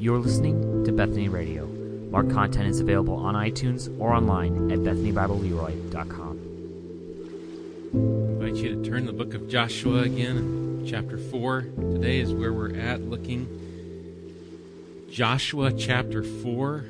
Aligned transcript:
You're 0.00 0.18
listening 0.18 0.82
to 0.86 0.92
Bethany 0.92 1.28
Radio. 1.28 1.66
More 1.66 2.24
content 2.24 2.68
is 2.68 2.80
available 2.80 3.16
on 3.16 3.34
iTunes 3.34 3.94
or 4.00 4.14
online 4.14 4.72
at 4.72 4.78
BethanyBibleLeroy.com. 4.78 6.40
I 7.92 7.96
invite 8.32 8.54
you 8.56 8.82
to 8.82 8.90
turn 8.90 9.04
the 9.04 9.12
book 9.12 9.34
of 9.34 9.46
Joshua 9.46 10.00
again, 10.04 10.86
chapter 10.88 11.18
4. 11.18 11.60
Today 11.60 12.20
is 12.20 12.32
where 12.32 12.50
we're 12.50 12.74
at 12.80 13.02
looking. 13.02 13.46
Joshua 15.12 15.70
chapter 15.70 16.22
4. 16.22 16.84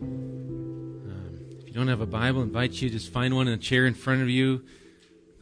Um, 0.00 1.38
if 1.60 1.68
you 1.68 1.74
don't 1.74 1.88
have 1.88 2.00
a 2.00 2.06
Bible, 2.06 2.40
I 2.40 2.44
invite 2.44 2.80
you 2.80 2.88
to 2.88 2.94
just 2.94 3.12
find 3.12 3.36
one 3.36 3.46
in 3.46 3.52
a 3.52 3.58
chair 3.58 3.84
in 3.84 3.92
front 3.92 4.22
of 4.22 4.30
you. 4.30 4.64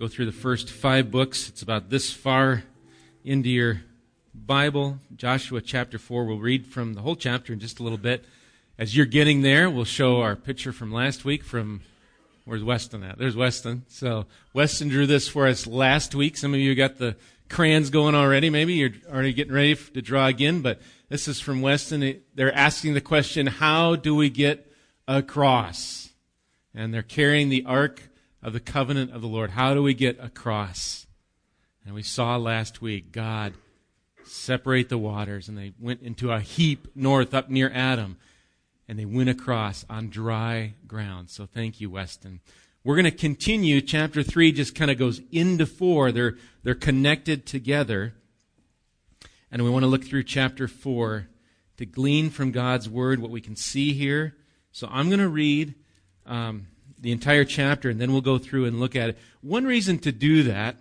Go 0.00 0.08
through 0.08 0.26
the 0.26 0.32
first 0.32 0.68
five 0.68 1.12
books. 1.12 1.48
It's 1.50 1.62
about 1.62 1.88
this 1.88 2.12
far 2.12 2.64
into 3.24 3.48
your 3.48 3.82
Bible, 4.44 4.98
Joshua 5.16 5.60
chapter 5.60 5.98
4. 5.98 6.24
We'll 6.24 6.38
read 6.38 6.66
from 6.66 6.94
the 6.94 7.00
whole 7.00 7.16
chapter 7.16 7.52
in 7.52 7.58
just 7.58 7.80
a 7.80 7.82
little 7.82 7.98
bit. 7.98 8.24
As 8.78 8.96
you're 8.96 9.06
getting 9.06 9.40
there, 9.40 9.70
we'll 9.70 9.84
show 9.84 10.20
our 10.20 10.36
picture 10.36 10.72
from 10.72 10.92
last 10.92 11.24
week 11.24 11.42
from 11.42 11.80
where's 12.44 12.62
Weston 12.62 13.02
at? 13.02 13.18
There's 13.18 13.34
Weston. 13.34 13.84
So 13.88 14.26
Weston 14.52 14.88
drew 14.88 15.06
this 15.06 15.26
for 15.26 15.46
us 15.46 15.66
last 15.66 16.14
week. 16.14 16.36
Some 16.36 16.52
of 16.52 16.60
you 16.60 16.74
got 16.74 16.98
the 16.98 17.16
crayons 17.48 17.90
going 17.90 18.14
already. 18.14 18.50
Maybe 18.50 18.74
you're 18.74 18.92
already 19.10 19.32
getting 19.32 19.54
ready 19.54 19.74
to 19.74 20.02
draw 20.02 20.26
again, 20.26 20.60
but 20.60 20.80
this 21.08 21.26
is 21.26 21.40
from 21.40 21.62
Weston. 21.62 22.20
They're 22.34 22.54
asking 22.54 22.94
the 22.94 23.00
question, 23.00 23.46
how 23.46 23.96
do 23.96 24.14
we 24.14 24.28
get 24.28 24.70
across? 25.08 26.10
And 26.74 26.92
they're 26.92 27.02
carrying 27.02 27.48
the 27.48 27.64
ark 27.64 28.02
of 28.42 28.52
the 28.52 28.60
covenant 28.60 29.12
of 29.12 29.22
the 29.22 29.28
Lord. 29.28 29.50
How 29.50 29.74
do 29.74 29.82
we 29.82 29.94
get 29.94 30.22
across? 30.22 31.06
And 31.84 31.94
we 31.94 32.02
saw 32.02 32.36
last 32.36 32.82
week 32.82 33.12
God 33.12 33.54
separate 34.26 34.88
the 34.88 34.98
waters, 34.98 35.48
and 35.48 35.56
they 35.56 35.72
went 35.78 36.02
into 36.02 36.32
a 36.32 36.40
heap 36.40 36.88
north 36.94 37.34
up 37.34 37.48
near 37.48 37.70
Adam, 37.74 38.16
and 38.88 38.98
they 38.98 39.04
went 39.04 39.28
across 39.28 39.84
on 39.88 40.08
dry 40.08 40.74
ground. 40.86 41.30
So 41.30 41.46
thank 41.46 41.80
you, 41.80 41.90
Weston. 41.90 42.40
We're 42.84 42.94
going 42.94 43.04
to 43.04 43.10
continue. 43.10 43.80
Chapter 43.80 44.22
3 44.22 44.52
just 44.52 44.74
kind 44.76 44.90
of 44.90 44.98
goes 44.98 45.20
into 45.32 45.66
4. 45.66 46.12
They're, 46.12 46.36
they're 46.62 46.74
connected 46.74 47.44
together. 47.44 48.14
And 49.50 49.62
we 49.62 49.70
want 49.70 49.82
to 49.82 49.88
look 49.88 50.04
through 50.04 50.22
chapter 50.22 50.68
4 50.68 51.26
to 51.78 51.86
glean 51.86 52.30
from 52.30 52.52
God's 52.52 52.88
Word 52.88 53.18
what 53.18 53.30
we 53.30 53.40
can 53.40 53.56
see 53.56 53.92
here. 53.92 54.36
So 54.70 54.88
I'm 54.90 55.08
going 55.08 55.20
to 55.20 55.28
read 55.28 55.74
um, 56.26 56.68
the 57.00 57.12
entire 57.12 57.44
chapter, 57.44 57.90
and 57.90 58.00
then 58.00 58.12
we'll 58.12 58.20
go 58.20 58.38
through 58.38 58.66
and 58.66 58.78
look 58.78 58.94
at 58.94 59.10
it. 59.10 59.18
One 59.40 59.64
reason 59.64 59.98
to 60.00 60.12
do 60.12 60.44
that 60.44 60.76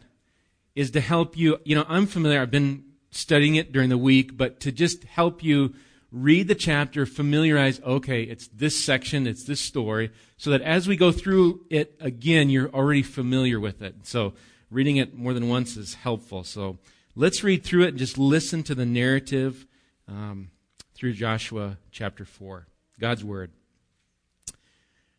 is 0.75 0.91
to 0.91 1.01
help 1.01 1.35
you. 1.37 1.59
You 1.63 1.75
know, 1.75 1.85
I'm 1.87 2.05
familiar, 2.05 2.41
I've 2.41 2.51
been 2.51 2.84
studying 3.15 3.55
it 3.55 3.71
during 3.71 3.89
the 3.89 3.97
week, 3.97 4.37
but 4.37 4.59
to 4.61 4.71
just 4.71 5.03
help 5.05 5.43
you 5.43 5.73
read 6.11 6.47
the 6.47 6.55
chapter, 6.55 7.05
familiarize, 7.05 7.81
okay, 7.81 8.23
it's 8.23 8.47
this 8.47 8.83
section, 8.83 9.27
it's 9.27 9.43
this 9.43 9.59
story, 9.59 10.11
so 10.37 10.49
that 10.49 10.61
as 10.61 10.87
we 10.87 10.95
go 10.95 11.11
through 11.11 11.65
it 11.69 11.95
again, 11.99 12.49
you're 12.49 12.69
already 12.69 13.03
familiar 13.03 13.59
with 13.59 13.81
it. 13.81 13.95
So 14.03 14.33
reading 14.69 14.97
it 14.97 15.17
more 15.17 15.33
than 15.33 15.49
once 15.49 15.77
is 15.77 15.95
helpful. 15.95 16.43
So 16.43 16.77
let's 17.15 17.43
read 17.43 17.63
through 17.63 17.83
it 17.83 17.89
and 17.89 17.97
just 17.97 18.17
listen 18.17 18.63
to 18.63 18.75
the 18.75 18.85
narrative 18.85 19.65
um, 20.07 20.51
through 20.93 21.13
Joshua 21.13 21.77
chapter 21.91 22.25
4. 22.25 22.67
God's 22.99 23.23
Word. 23.23 23.51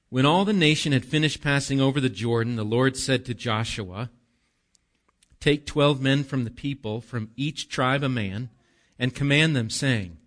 When 0.09 0.25
all 0.25 0.45
the 0.45 0.53
nation 0.53 0.93
had 0.93 1.05
finished 1.05 1.43
passing 1.43 1.81
over 1.81 2.01
the 2.01 2.09
Jordan, 2.09 2.57
the 2.57 2.65
Lord 2.65 2.97
said 2.97 3.25
to 3.25 3.35
Joshua, 3.35 4.11
Take 5.41 5.67
twelve 5.67 6.01
men 6.01 6.25
from 6.25 6.45
the 6.45 6.51
people, 6.51 7.01
from 7.01 7.31
each 7.37 7.69
tribe 7.69 8.03
a 8.03 8.09
man, 8.09 8.51
and 8.99 9.15
command 9.15 9.55
them, 9.55 9.71
saying, 9.71 10.19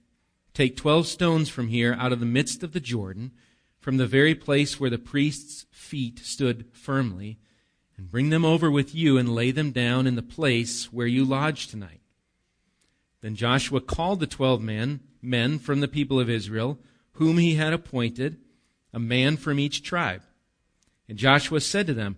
Take 0.53 0.77
twelve 0.77 1.07
stones 1.07 1.49
from 1.49 1.67
here 1.67 1.95
out 1.99 2.11
of 2.11 2.19
the 2.19 2.25
midst 2.25 2.63
of 2.63 2.73
the 2.73 2.79
Jordan, 2.79 3.31
from 3.79 3.97
the 3.97 4.07
very 4.07 4.35
place 4.35 4.79
where 4.79 4.89
the 4.89 4.97
priest's 4.97 5.65
feet 5.71 6.19
stood 6.19 6.65
firmly, 6.73 7.39
and 7.97 8.11
bring 8.11 8.29
them 8.29 8.45
over 8.45 8.69
with 8.69 8.93
you 8.93 9.17
and 9.17 9.35
lay 9.35 9.51
them 9.51 9.71
down 9.71 10.07
in 10.07 10.15
the 10.15 10.21
place 10.21 10.91
where 10.93 11.07
you 11.07 11.25
lodge 11.25 11.67
tonight. 11.67 12.01
Then 13.21 13.35
Joshua 13.35 13.81
called 13.81 14.19
the 14.19 14.27
twelve 14.27 14.61
men, 14.61 15.01
men 15.21 15.59
from 15.59 15.81
the 15.81 15.87
people 15.87 16.19
of 16.19 16.29
Israel, 16.29 16.79
whom 17.13 17.37
he 17.37 17.55
had 17.55 17.73
appointed, 17.73 18.37
a 18.93 18.99
man 18.99 19.35
from 19.35 19.59
each 19.59 19.83
tribe. 19.83 20.21
And 21.09 21.17
Joshua 21.17 21.59
said 21.59 21.87
to 21.87 21.93
them, 21.93 22.17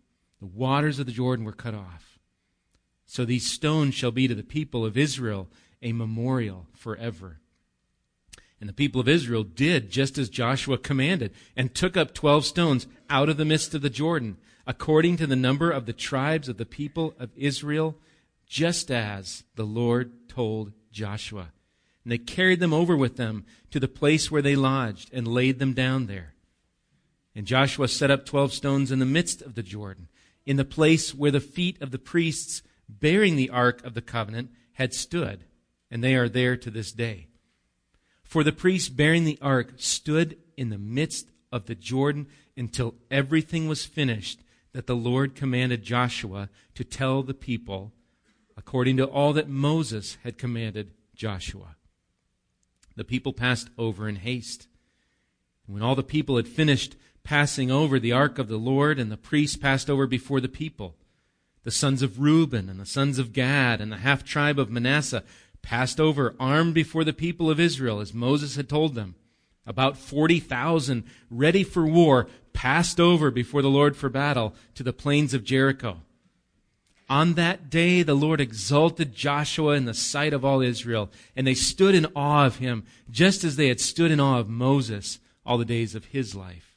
The 0.41 0.47
waters 0.47 0.99
of 0.99 1.05
the 1.05 1.11
Jordan 1.13 1.45
were 1.45 1.53
cut 1.53 1.75
off. 1.75 2.19
So 3.05 3.23
these 3.23 3.49
stones 3.49 3.93
shall 3.93 4.11
be 4.11 4.27
to 4.27 4.35
the 4.35 4.43
people 4.43 4.83
of 4.83 4.97
Israel 4.97 5.47
a 5.81 5.93
memorial 5.93 6.67
forever. 6.73 7.37
And 8.59 8.67
the 8.67 8.73
people 8.73 8.99
of 8.99 9.07
Israel 9.07 9.43
did 9.43 9.89
just 9.89 10.17
as 10.17 10.29
Joshua 10.29 10.77
commanded, 10.77 11.33
and 11.55 11.73
took 11.73 11.95
up 11.95 12.13
twelve 12.13 12.45
stones 12.45 12.87
out 13.09 13.29
of 13.29 13.37
the 13.37 13.45
midst 13.45 13.73
of 13.73 13.81
the 13.81 13.89
Jordan, 13.89 14.37
according 14.65 15.17
to 15.17 15.27
the 15.27 15.35
number 15.35 15.71
of 15.71 15.85
the 15.85 15.93
tribes 15.93 16.47
of 16.47 16.57
the 16.57 16.65
people 16.65 17.15
of 17.19 17.31
Israel, 17.35 17.97
just 18.47 18.91
as 18.91 19.43
the 19.55 19.65
Lord 19.65 20.29
told 20.29 20.73
Joshua. 20.91 21.51
And 22.03 22.11
they 22.11 22.17
carried 22.17 22.59
them 22.59 22.73
over 22.73 22.95
with 22.95 23.17
them 23.17 23.45
to 23.71 23.79
the 23.79 23.87
place 23.87 24.31
where 24.31 24.41
they 24.41 24.55
lodged, 24.55 25.09
and 25.13 25.27
laid 25.27 25.59
them 25.59 25.73
down 25.73 26.05
there. 26.05 26.33
And 27.35 27.47
Joshua 27.47 27.87
set 27.87 28.11
up 28.11 28.25
twelve 28.25 28.53
stones 28.53 28.91
in 28.91 28.99
the 28.99 29.05
midst 29.05 29.41
of 29.41 29.55
the 29.55 29.63
Jordan 29.63 30.07
in 30.45 30.57
the 30.57 30.65
place 30.65 31.13
where 31.13 31.31
the 31.31 31.39
feet 31.39 31.81
of 31.81 31.91
the 31.91 31.99
priests 31.99 32.61
bearing 32.89 33.35
the 33.35 33.49
ark 33.49 33.83
of 33.85 33.93
the 33.93 34.01
covenant 34.01 34.51
had 34.73 34.93
stood, 34.93 35.45
and 35.89 36.03
they 36.03 36.15
are 36.15 36.29
there 36.29 36.57
to 36.57 36.69
this 36.69 36.91
day. 36.91 37.27
For 38.23 38.43
the 38.43 38.51
priests 38.51 38.89
bearing 38.89 39.25
the 39.25 39.39
ark 39.41 39.73
stood 39.77 40.37
in 40.57 40.69
the 40.69 40.77
midst 40.77 41.29
of 41.51 41.65
the 41.65 41.75
Jordan 41.75 42.27
until 42.55 42.95
everything 43.09 43.67
was 43.67 43.85
finished 43.85 44.39
that 44.73 44.87
the 44.87 44.95
Lord 44.95 45.35
commanded 45.35 45.83
Joshua 45.83 46.49
to 46.75 46.83
tell 46.83 47.23
the 47.23 47.33
people, 47.33 47.91
according 48.55 48.97
to 48.97 49.05
all 49.05 49.33
that 49.33 49.49
Moses 49.49 50.17
had 50.23 50.37
commanded 50.37 50.93
Joshua. 51.13 51.75
The 52.95 53.03
people 53.03 53.33
passed 53.33 53.69
over 53.77 54.07
in 54.07 54.17
haste. 54.17 54.67
When 55.65 55.81
all 55.81 55.95
the 55.95 56.03
people 56.03 56.37
had 56.37 56.47
finished 56.47 56.95
passing 57.23 57.71
over 57.71 57.99
the 57.99 58.11
ark 58.11 58.39
of 58.39 58.47
the 58.47 58.57
Lord, 58.57 58.99
and 58.99 59.11
the 59.11 59.17
priests 59.17 59.57
passed 59.57 59.89
over 59.89 60.07
before 60.07 60.41
the 60.41 60.49
people. 60.49 60.95
The 61.63 61.71
sons 61.71 62.01
of 62.01 62.19
Reuben 62.19 62.69
and 62.69 62.79
the 62.79 62.85
sons 62.85 63.19
of 63.19 63.33
Gad 63.33 63.81
and 63.81 63.91
the 63.91 63.97
half 63.97 64.23
tribe 64.23 64.57
of 64.57 64.71
Manasseh 64.71 65.23
passed 65.61 65.99
over 65.99 66.35
armed 66.39 66.73
before 66.73 67.03
the 67.03 67.13
people 67.13 67.49
of 67.49 67.59
Israel, 67.59 67.99
as 67.99 68.13
Moses 68.13 68.55
had 68.55 68.67
told 68.67 68.95
them. 68.95 69.15
About 69.65 69.95
40,000 69.97 71.03
ready 71.29 71.63
for 71.63 71.85
war 71.85 72.27
passed 72.53 72.99
over 72.99 73.29
before 73.29 73.61
the 73.61 73.69
Lord 73.69 73.95
for 73.95 74.09
battle 74.09 74.55
to 74.75 74.83
the 74.83 74.93
plains 74.93 75.33
of 75.33 75.43
Jericho. 75.43 75.97
On 77.11 77.33
that 77.33 77.69
day, 77.69 78.03
the 78.03 78.15
Lord 78.15 78.39
exalted 78.39 79.13
Joshua 79.13 79.73
in 79.73 79.85
the 79.85 79.93
sight 79.93 80.33
of 80.33 80.45
all 80.45 80.61
Israel, 80.61 81.11
and 81.35 81.45
they 81.45 81.53
stood 81.53 81.93
in 81.93 82.07
awe 82.15 82.45
of 82.45 82.57
him, 82.57 82.85
just 83.09 83.43
as 83.43 83.55
they 83.57 83.67
had 83.67 83.81
stood 83.81 84.11
in 84.11 84.19
awe 84.19 84.39
of 84.39 84.49
Moses 84.49 85.19
all 85.45 85.57
the 85.57 85.65
days 85.65 85.93
of 85.93 86.05
his 86.05 86.35
life. 86.35 86.70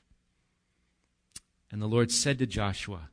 And 1.75 1.83
the 1.83 1.89
Lord 1.89 2.13
said 2.13 2.39
to 2.39 2.47
Joshua, 2.47 3.11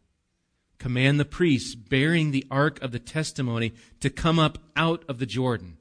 Command 0.77 1.19
the 1.19 1.25
priests 1.25 1.73
bearing 1.73 2.29
the 2.29 2.45
ark 2.51 2.79
of 2.83 2.91
the 2.91 2.99
testimony 2.99 3.73
to 4.01 4.11
come 4.11 4.37
up 4.37 4.59
out 4.75 5.03
of 5.09 5.17
the 5.17 5.25
Jordan. 5.25 5.77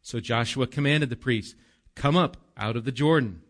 So 0.00 0.18
Joshua 0.18 0.66
commanded 0.66 1.10
the 1.10 1.16
priests, 1.16 1.54
Come 1.94 2.16
up 2.16 2.38
out 2.56 2.76
of 2.76 2.86
the 2.86 2.92
Jordan. 2.92 3.42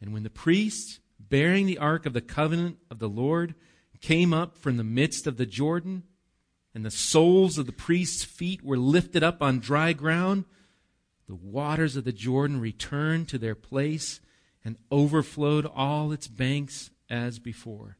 And 0.00 0.12
when 0.12 0.22
the 0.22 0.30
priests 0.30 1.00
bearing 1.18 1.66
the 1.66 1.78
ark 1.78 2.06
of 2.06 2.12
the 2.12 2.20
covenant 2.20 2.78
of 2.88 3.00
the 3.00 3.08
Lord 3.08 3.56
came 4.00 4.32
up 4.32 4.56
from 4.56 4.76
the 4.76 4.84
midst 4.84 5.26
of 5.26 5.36
the 5.36 5.44
Jordan, 5.44 6.04
and 6.76 6.86
the 6.86 6.90
soles 6.92 7.58
of 7.58 7.66
the 7.66 7.72
priests' 7.72 8.22
feet 8.22 8.62
were 8.62 8.78
lifted 8.78 9.24
up 9.24 9.42
on 9.42 9.58
dry 9.58 9.92
ground, 9.92 10.44
the 11.26 11.34
waters 11.34 11.96
of 11.96 12.04
the 12.04 12.12
Jordan 12.12 12.60
returned 12.60 13.26
to 13.30 13.38
their 13.38 13.56
place 13.56 14.20
and 14.64 14.76
overflowed 14.92 15.66
all 15.66 16.12
its 16.12 16.28
banks 16.28 16.91
as 17.12 17.38
before. 17.38 17.96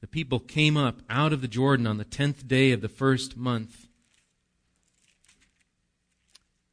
The 0.00 0.08
people 0.08 0.40
came 0.40 0.76
up 0.76 1.02
out 1.08 1.32
of 1.32 1.40
the 1.40 1.48
Jordan 1.48 1.86
on 1.86 1.98
the 1.98 2.04
tenth 2.04 2.48
day 2.48 2.72
of 2.72 2.80
the 2.80 2.88
first 2.88 3.36
month. 3.36 3.86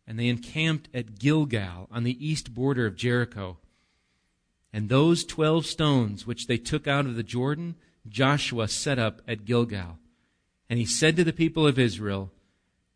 and 0.05 0.19
they 0.19 0.27
encamped 0.27 0.89
at 0.93 1.17
Gilgal 1.17 1.87
on 1.91 2.03
the 2.03 2.25
east 2.25 2.53
border 2.53 2.85
of 2.85 2.95
Jericho. 2.95 3.57
And 4.71 4.89
those 4.89 5.23
twelve 5.23 5.65
stones 5.65 6.25
which 6.27 6.47
they 6.47 6.57
took 6.57 6.87
out 6.87 7.05
of 7.05 7.15
the 7.15 7.23
Jordan, 7.23 7.75
Joshua 8.07 8.67
set 8.67 8.99
up 8.99 9.21
at 9.27 9.45
Gilgal. 9.45 9.97
And 10.69 10.79
he 10.79 10.85
said 10.85 11.15
to 11.15 11.23
the 11.23 11.33
people 11.33 11.65
of 11.67 11.79
Israel, 11.79 12.31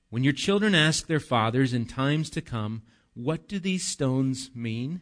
When 0.09 0.23
your 0.23 0.33
children 0.33 0.73
ask 0.73 1.07
their 1.07 1.19
fathers 1.19 1.73
in 1.73 1.85
times 1.85 2.29
to 2.31 2.41
come, 2.41 2.81
What 3.13 3.47
do 3.47 3.59
these 3.59 3.85
stones 3.85 4.49
mean? 4.53 5.01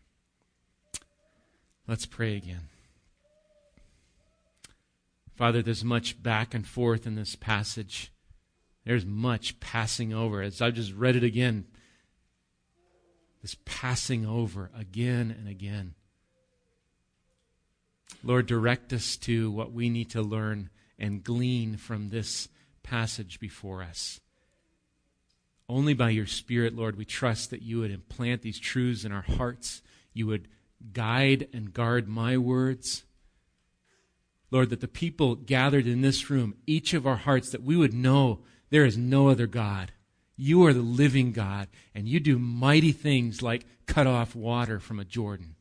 Let's 1.91 2.05
pray 2.05 2.37
again. 2.37 2.69
Father, 5.35 5.61
there's 5.61 5.83
much 5.83 6.23
back 6.23 6.53
and 6.53 6.65
forth 6.65 7.05
in 7.05 7.15
this 7.15 7.35
passage. 7.35 8.13
There's 8.85 9.05
much 9.05 9.59
passing 9.59 10.13
over. 10.13 10.41
As 10.41 10.61
I've 10.61 10.75
just 10.75 10.93
read 10.93 11.17
it 11.17 11.25
again, 11.25 11.65
this 13.41 13.57
passing 13.65 14.25
over 14.25 14.71
again 14.73 15.35
and 15.37 15.49
again. 15.49 15.95
Lord, 18.23 18.45
direct 18.45 18.93
us 18.93 19.17
to 19.17 19.51
what 19.51 19.73
we 19.73 19.89
need 19.89 20.11
to 20.11 20.21
learn 20.21 20.69
and 20.97 21.21
glean 21.21 21.75
from 21.75 22.07
this 22.07 22.47
passage 22.83 23.37
before 23.37 23.83
us. 23.83 24.21
Only 25.67 25.93
by 25.93 26.11
your 26.11 26.25
Spirit, 26.25 26.73
Lord, 26.73 26.95
we 26.95 27.03
trust 27.03 27.49
that 27.49 27.63
you 27.63 27.79
would 27.79 27.91
implant 27.91 28.43
these 28.43 28.59
truths 28.59 29.03
in 29.03 29.11
our 29.11 29.23
hearts. 29.23 29.81
You 30.13 30.27
would 30.27 30.47
guide 30.93 31.47
and 31.53 31.73
guard 31.73 32.07
my 32.07 32.37
words. 32.37 33.03
Lord, 34.49 34.69
that 34.69 34.81
the 34.81 34.87
people 34.87 35.35
gathered 35.35 35.87
in 35.87 36.01
this 36.01 36.29
room, 36.29 36.55
each 36.67 36.93
of 36.93 37.07
our 37.07 37.15
hearts, 37.15 37.49
that 37.51 37.63
we 37.63 37.77
would 37.77 37.93
know 37.93 38.39
there 38.69 38.85
is 38.85 38.97
no 38.97 39.29
other 39.29 39.47
God. 39.47 39.93
You 40.35 40.65
are 40.65 40.73
the 40.73 40.81
living 40.81 41.31
God, 41.31 41.67
and 41.95 42.07
you 42.07 42.19
do 42.19 42.37
mighty 42.37 42.91
things 42.91 43.41
like 43.41 43.65
cut 43.85 44.07
off 44.07 44.35
water 44.35 44.79
from 44.79 44.99
a 44.99 45.05
Jordan. 45.05 45.55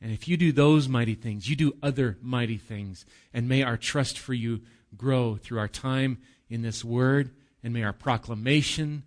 And 0.00 0.12
if 0.12 0.28
you 0.28 0.36
do 0.36 0.52
those 0.52 0.88
mighty 0.88 1.14
things, 1.14 1.48
you 1.48 1.56
do 1.56 1.76
other 1.82 2.18
mighty 2.20 2.58
things. 2.58 3.06
And 3.32 3.48
may 3.48 3.62
our 3.62 3.76
trust 3.76 4.18
for 4.18 4.34
you 4.34 4.62
grow 4.96 5.36
through 5.36 5.58
our 5.58 5.68
time 5.68 6.18
in 6.48 6.62
this 6.62 6.84
word, 6.84 7.30
and 7.62 7.72
may 7.72 7.82
our 7.82 7.92
proclamation 7.92 9.04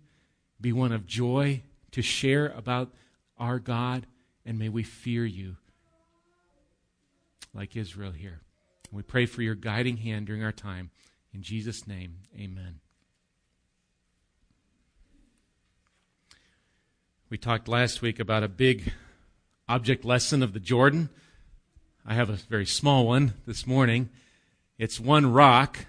be 0.60 0.72
one 0.72 0.92
of 0.92 1.06
joy 1.06 1.62
to 1.92 2.02
share 2.02 2.48
about 2.48 2.92
our 3.38 3.58
God, 3.58 4.06
and 4.48 4.58
may 4.58 4.70
we 4.70 4.82
fear 4.82 5.26
you 5.26 5.56
like 7.52 7.76
Israel 7.76 8.12
here. 8.12 8.40
We 8.90 9.02
pray 9.02 9.26
for 9.26 9.42
your 9.42 9.54
guiding 9.54 9.98
hand 9.98 10.26
during 10.26 10.42
our 10.42 10.52
time. 10.52 10.88
In 11.34 11.42
Jesus' 11.42 11.86
name, 11.86 12.20
amen. 12.34 12.80
We 17.28 17.36
talked 17.36 17.68
last 17.68 18.00
week 18.00 18.18
about 18.18 18.42
a 18.42 18.48
big 18.48 18.94
object 19.68 20.06
lesson 20.06 20.42
of 20.42 20.54
the 20.54 20.60
Jordan. 20.60 21.10
I 22.06 22.14
have 22.14 22.30
a 22.30 22.36
very 22.36 22.64
small 22.64 23.06
one 23.06 23.34
this 23.46 23.66
morning. 23.66 24.08
It's 24.78 24.98
one 24.98 25.30
rock. 25.30 25.84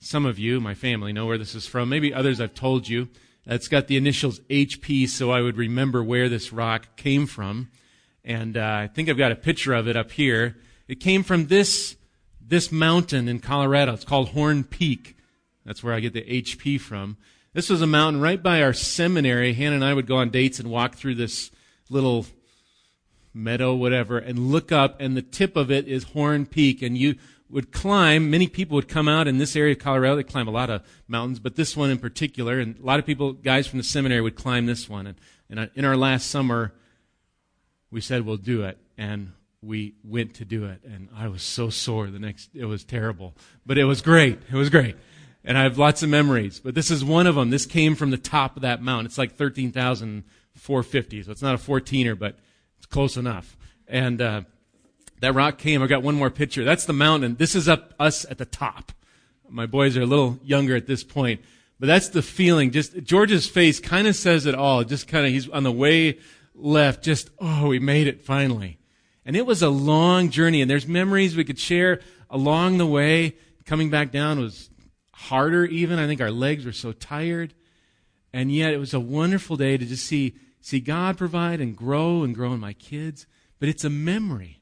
Some 0.00 0.24
of 0.24 0.38
you, 0.38 0.62
my 0.62 0.72
family, 0.72 1.12
know 1.12 1.26
where 1.26 1.36
this 1.36 1.54
is 1.54 1.66
from. 1.66 1.90
Maybe 1.90 2.14
others 2.14 2.40
I've 2.40 2.54
told 2.54 2.88
you. 2.88 3.10
It's 3.44 3.68
got 3.68 3.86
the 3.86 3.98
initials 3.98 4.40
HP, 4.48 5.06
so 5.10 5.30
I 5.30 5.42
would 5.42 5.58
remember 5.58 6.02
where 6.02 6.30
this 6.30 6.54
rock 6.54 6.96
came 6.96 7.26
from. 7.26 7.68
And 8.24 8.56
uh, 8.56 8.60
I 8.82 8.86
think 8.86 9.08
I've 9.08 9.18
got 9.18 9.32
a 9.32 9.36
picture 9.36 9.74
of 9.74 9.88
it 9.88 9.96
up 9.96 10.12
here. 10.12 10.56
It 10.88 11.00
came 11.00 11.22
from 11.22 11.46
this, 11.46 11.96
this 12.40 12.70
mountain 12.70 13.28
in 13.28 13.40
Colorado. 13.40 13.94
It's 13.94 14.04
called 14.04 14.30
Horn 14.30 14.64
Peak. 14.64 15.16
That's 15.64 15.82
where 15.82 15.94
I 15.94 16.00
get 16.00 16.12
the 16.12 16.22
HP 16.22 16.80
from. 16.80 17.16
This 17.52 17.68
was 17.68 17.82
a 17.82 17.86
mountain 17.86 18.20
right 18.20 18.42
by 18.42 18.62
our 18.62 18.72
seminary. 18.72 19.52
Hannah 19.52 19.76
and 19.76 19.84
I 19.84 19.94
would 19.94 20.06
go 20.06 20.16
on 20.16 20.30
dates 20.30 20.58
and 20.58 20.70
walk 20.70 20.94
through 20.94 21.16
this 21.16 21.50
little 21.90 22.26
meadow, 23.34 23.74
whatever, 23.74 24.18
and 24.18 24.50
look 24.50 24.72
up, 24.72 25.00
and 25.00 25.16
the 25.16 25.22
tip 25.22 25.56
of 25.56 25.70
it 25.70 25.88
is 25.88 26.04
Horn 26.04 26.46
Peak. 26.46 26.82
And 26.82 26.96
you 26.96 27.16
would 27.50 27.70
climb, 27.70 28.30
many 28.30 28.46
people 28.46 28.76
would 28.76 28.88
come 28.88 29.08
out 29.08 29.28
in 29.28 29.38
this 29.38 29.54
area 29.54 29.72
of 29.72 29.78
Colorado. 29.78 30.16
They 30.16 30.22
climb 30.22 30.48
a 30.48 30.52
lot 30.52 30.70
of 30.70 30.82
mountains, 31.06 31.38
but 31.38 31.56
this 31.56 31.76
one 31.76 31.90
in 31.90 31.98
particular, 31.98 32.58
and 32.58 32.78
a 32.78 32.82
lot 32.82 32.98
of 32.98 33.06
people, 33.06 33.32
guys 33.32 33.66
from 33.66 33.78
the 33.78 33.84
seminary, 33.84 34.22
would 34.22 34.36
climb 34.36 34.66
this 34.66 34.88
one. 34.88 35.06
And, 35.06 35.18
and 35.50 35.70
in 35.74 35.84
our 35.84 35.96
last 35.96 36.30
summer, 36.30 36.72
we 37.92 38.00
said, 38.00 38.26
we'll 38.26 38.36
do 38.36 38.64
it. 38.64 38.78
And 38.98 39.32
we 39.62 39.94
went 40.02 40.34
to 40.34 40.44
do 40.44 40.64
it. 40.64 40.82
And 40.82 41.08
I 41.14 41.28
was 41.28 41.42
so 41.42 41.70
sore 41.70 42.08
the 42.08 42.18
next, 42.18 42.50
it 42.54 42.64
was 42.64 42.82
terrible. 42.82 43.34
But 43.64 43.78
it 43.78 43.84
was 43.84 44.02
great. 44.02 44.40
It 44.50 44.56
was 44.56 44.70
great 44.70 44.96
and 45.44 45.58
I 45.58 45.62
have 45.64 45.78
lots 45.78 46.02
of 46.02 46.08
memories. 46.08 46.60
But 46.60 46.74
this 46.74 46.90
is 46.90 47.04
one 47.04 47.26
of 47.26 47.34
them. 47.34 47.50
This 47.50 47.66
came 47.66 47.94
from 47.94 48.10
the 48.10 48.18
top 48.18 48.56
of 48.56 48.62
that 48.62 48.82
mountain. 48.82 49.06
It's 49.06 49.18
like 49.18 49.34
13,450, 49.34 51.22
so 51.22 51.30
it's 51.30 51.42
not 51.42 51.54
a 51.54 51.58
14er, 51.58 52.18
but 52.18 52.38
it's 52.78 52.86
close 52.86 53.16
enough. 53.16 53.56
And 53.88 54.20
uh, 54.20 54.42
that 55.20 55.34
rock 55.34 55.58
came. 55.58 55.82
I 55.82 55.86
got 55.86 56.02
one 56.02 56.14
more 56.14 56.30
picture. 56.30 56.64
That's 56.64 56.84
the 56.84 56.92
mountain. 56.92 57.36
This 57.36 57.54
is 57.54 57.68
up 57.68 57.94
us 57.98 58.24
at 58.30 58.38
the 58.38 58.44
top. 58.44 58.92
My 59.48 59.66
boys 59.66 59.96
are 59.96 60.02
a 60.02 60.06
little 60.06 60.38
younger 60.42 60.74
at 60.76 60.86
this 60.86 61.04
point, 61.04 61.42
but 61.78 61.86
that's 61.86 62.08
the 62.08 62.22
feeling. 62.22 62.70
Just 62.70 63.02
George's 63.02 63.46
face 63.46 63.80
kind 63.80 64.06
of 64.06 64.16
says 64.16 64.46
it 64.46 64.54
all. 64.54 64.82
Just 64.82 65.08
kind 65.08 65.26
of 65.26 65.32
he's 65.32 65.46
on 65.48 65.62
the 65.62 65.72
way 65.72 66.18
left. 66.54 67.02
Just 67.02 67.30
oh, 67.38 67.68
we 67.68 67.78
made 67.78 68.06
it 68.06 68.22
finally. 68.22 68.78
And 69.24 69.36
it 69.36 69.46
was 69.46 69.62
a 69.62 69.68
long 69.68 70.30
journey, 70.30 70.60
and 70.60 70.70
there's 70.70 70.86
memories 70.86 71.36
we 71.36 71.44
could 71.44 71.58
share 71.58 72.00
along 72.28 72.78
the 72.78 72.86
way. 72.86 73.36
Coming 73.64 73.90
back 73.90 74.10
down 74.10 74.40
was 74.40 74.70
harder 75.12 75.64
even. 75.64 75.98
I 75.98 76.06
think 76.06 76.20
our 76.20 76.30
legs 76.30 76.64
were 76.64 76.72
so 76.72 76.92
tired. 76.92 77.54
And 78.32 78.52
yet 78.52 78.72
it 78.72 78.78
was 78.78 78.94
a 78.94 79.00
wonderful 79.00 79.56
day 79.56 79.76
to 79.76 79.84
just 79.84 80.06
see, 80.06 80.34
see 80.60 80.80
God 80.80 81.18
provide 81.18 81.60
and 81.60 81.76
grow 81.76 82.24
and 82.24 82.34
grow 82.34 82.52
in 82.54 82.60
my 82.60 82.72
kids. 82.72 83.26
But 83.60 83.68
it's 83.68 83.84
a 83.84 83.90
memory. 83.90 84.60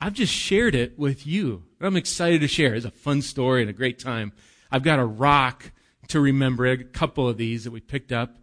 I've 0.00 0.12
just 0.12 0.32
shared 0.32 0.74
it 0.74 0.98
with 0.98 1.26
you. 1.26 1.64
I'm 1.80 1.96
excited 1.96 2.40
to 2.42 2.48
share. 2.48 2.74
It's 2.74 2.84
a 2.84 2.90
fun 2.90 3.22
story 3.22 3.62
and 3.62 3.70
a 3.70 3.72
great 3.72 3.98
time. 3.98 4.32
I've 4.70 4.82
got 4.82 4.98
a 4.98 5.04
rock 5.04 5.72
to 6.08 6.20
remember, 6.20 6.66
a 6.66 6.84
couple 6.84 7.28
of 7.28 7.36
these 7.36 7.64
that 7.64 7.70
we 7.70 7.80
picked 7.80 8.12
up. 8.12 8.36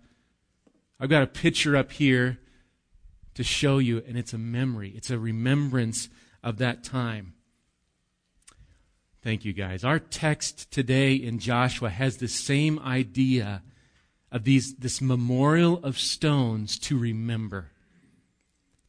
I've 1.00 1.10
got 1.10 1.24
a 1.24 1.28
picture 1.28 1.78
up 1.78 1.92
here 1.92 2.40
to 3.40 3.44
show 3.46 3.78
you, 3.78 4.04
and 4.06 4.18
it's 4.18 4.34
a 4.34 4.38
memory. 4.38 4.92
It's 4.98 5.10
a 5.10 5.18
remembrance 5.18 6.10
of 6.44 6.58
that 6.58 6.84
time. 6.84 7.36
Thank 9.24 9.46
you, 9.46 9.54
guys. 9.54 9.86
Our 9.86 9.98
text 9.98 10.70
today 10.72 11.14
in 11.14 11.40
Joshua 11.40 11.90
has 11.90 12.18
the 12.18 12.28
same 12.28 12.80
idea 12.80 13.64
of 14.30 14.44
these, 14.44 14.76
this 14.76 15.00
memorial 15.00 15.80
of 15.86 15.98
stones 15.98 16.78
to 16.80 16.98
remember. 16.98 17.72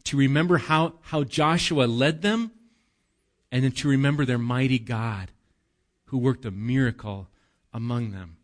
To 0.07 0.17
remember 0.17 0.59
how, 0.59 0.95
how 1.03 1.23
Joshua 1.23 1.85
led 1.85 2.23
them, 2.23 2.51
and 3.53 3.63
then 3.63 3.71
to 3.71 3.89
remember 3.89 4.25
their 4.25 4.37
mighty 4.37 4.81
God 4.81 5.31
who 6.07 6.19
worked 6.19 6.45
a 6.45 6.51
miracle 6.51 7.29
among 7.73 8.11
them. 8.11 8.37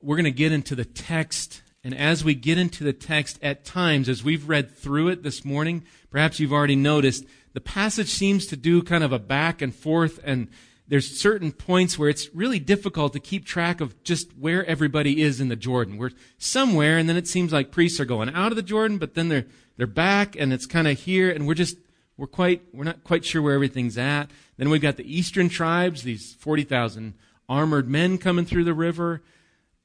We're 0.00 0.14
going 0.14 0.26
to 0.26 0.30
get 0.30 0.52
into 0.52 0.76
the 0.76 0.84
text, 0.84 1.62
and 1.84 1.96
as 1.96 2.22
we 2.22 2.34
get 2.34 2.58
into 2.58 2.84
the 2.84 2.92
text, 2.92 3.38
at 3.42 3.64
times, 3.64 4.08
as 4.08 4.22
we've 4.22 4.48
read 4.48 4.76
through 4.76 5.08
it 5.08 5.22
this 5.22 5.44
morning, 5.44 5.84
perhaps 6.10 6.38
you've 6.38 6.52
already 6.52 6.76
noticed 6.76 7.24
the 7.54 7.60
passage 7.60 8.08
seems 8.08 8.46
to 8.46 8.56
do 8.56 8.82
kind 8.82 9.02
of 9.04 9.12
a 9.12 9.18
back 9.18 9.60
and 9.60 9.74
forth 9.74 10.20
and 10.24 10.48
there's 10.88 11.18
certain 11.18 11.52
points 11.52 11.98
where 11.98 12.10
it's 12.10 12.34
really 12.34 12.58
difficult 12.58 13.14
to 13.14 13.20
keep 13.20 13.46
track 13.46 13.80
of 13.80 14.02
just 14.02 14.36
where 14.36 14.64
everybody 14.66 15.22
is 15.22 15.40
in 15.40 15.48
the 15.48 15.56
Jordan. 15.56 15.96
We're 15.96 16.10
somewhere 16.38 16.98
and 16.98 17.08
then 17.08 17.16
it 17.16 17.26
seems 17.26 17.52
like 17.52 17.70
priests 17.70 17.98
are 17.98 18.04
going 18.04 18.28
out 18.28 18.52
of 18.52 18.56
the 18.56 18.62
Jordan, 18.62 18.98
but 18.98 19.14
then 19.14 19.28
they're, 19.28 19.46
they're 19.76 19.86
back 19.86 20.36
and 20.36 20.52
it's 20.52 20.66
kind 20.66 20.86
of 20.86 20.98
here 21.00 21.30
and 21.30 21.46
we're 21.46 21.54
just, 21.54 21.78
we're 22.16 22.26
quite, 22.26 22.62
we're 22.74 22.84
not 22.84 23.04
quite 23.04 23.24
sure 23.24 23.40
where 23.40 23.54
everything's 23.54 23.96
at. 23.96 24.30
Then 24.56 24.68
we've 24.70 24.82
got 24.82 24.96
the 24.96 25.18
eastern 25.18 25.48
tribes, 25.48 26.02
these 26.02 26.34
40,000 26.34 27.14
armored 27.48 27.88
men 27.88 28.18
coming 28.18 28.44
through 28.44 28.64
the 28.64 28.74
river. 28.74 29.22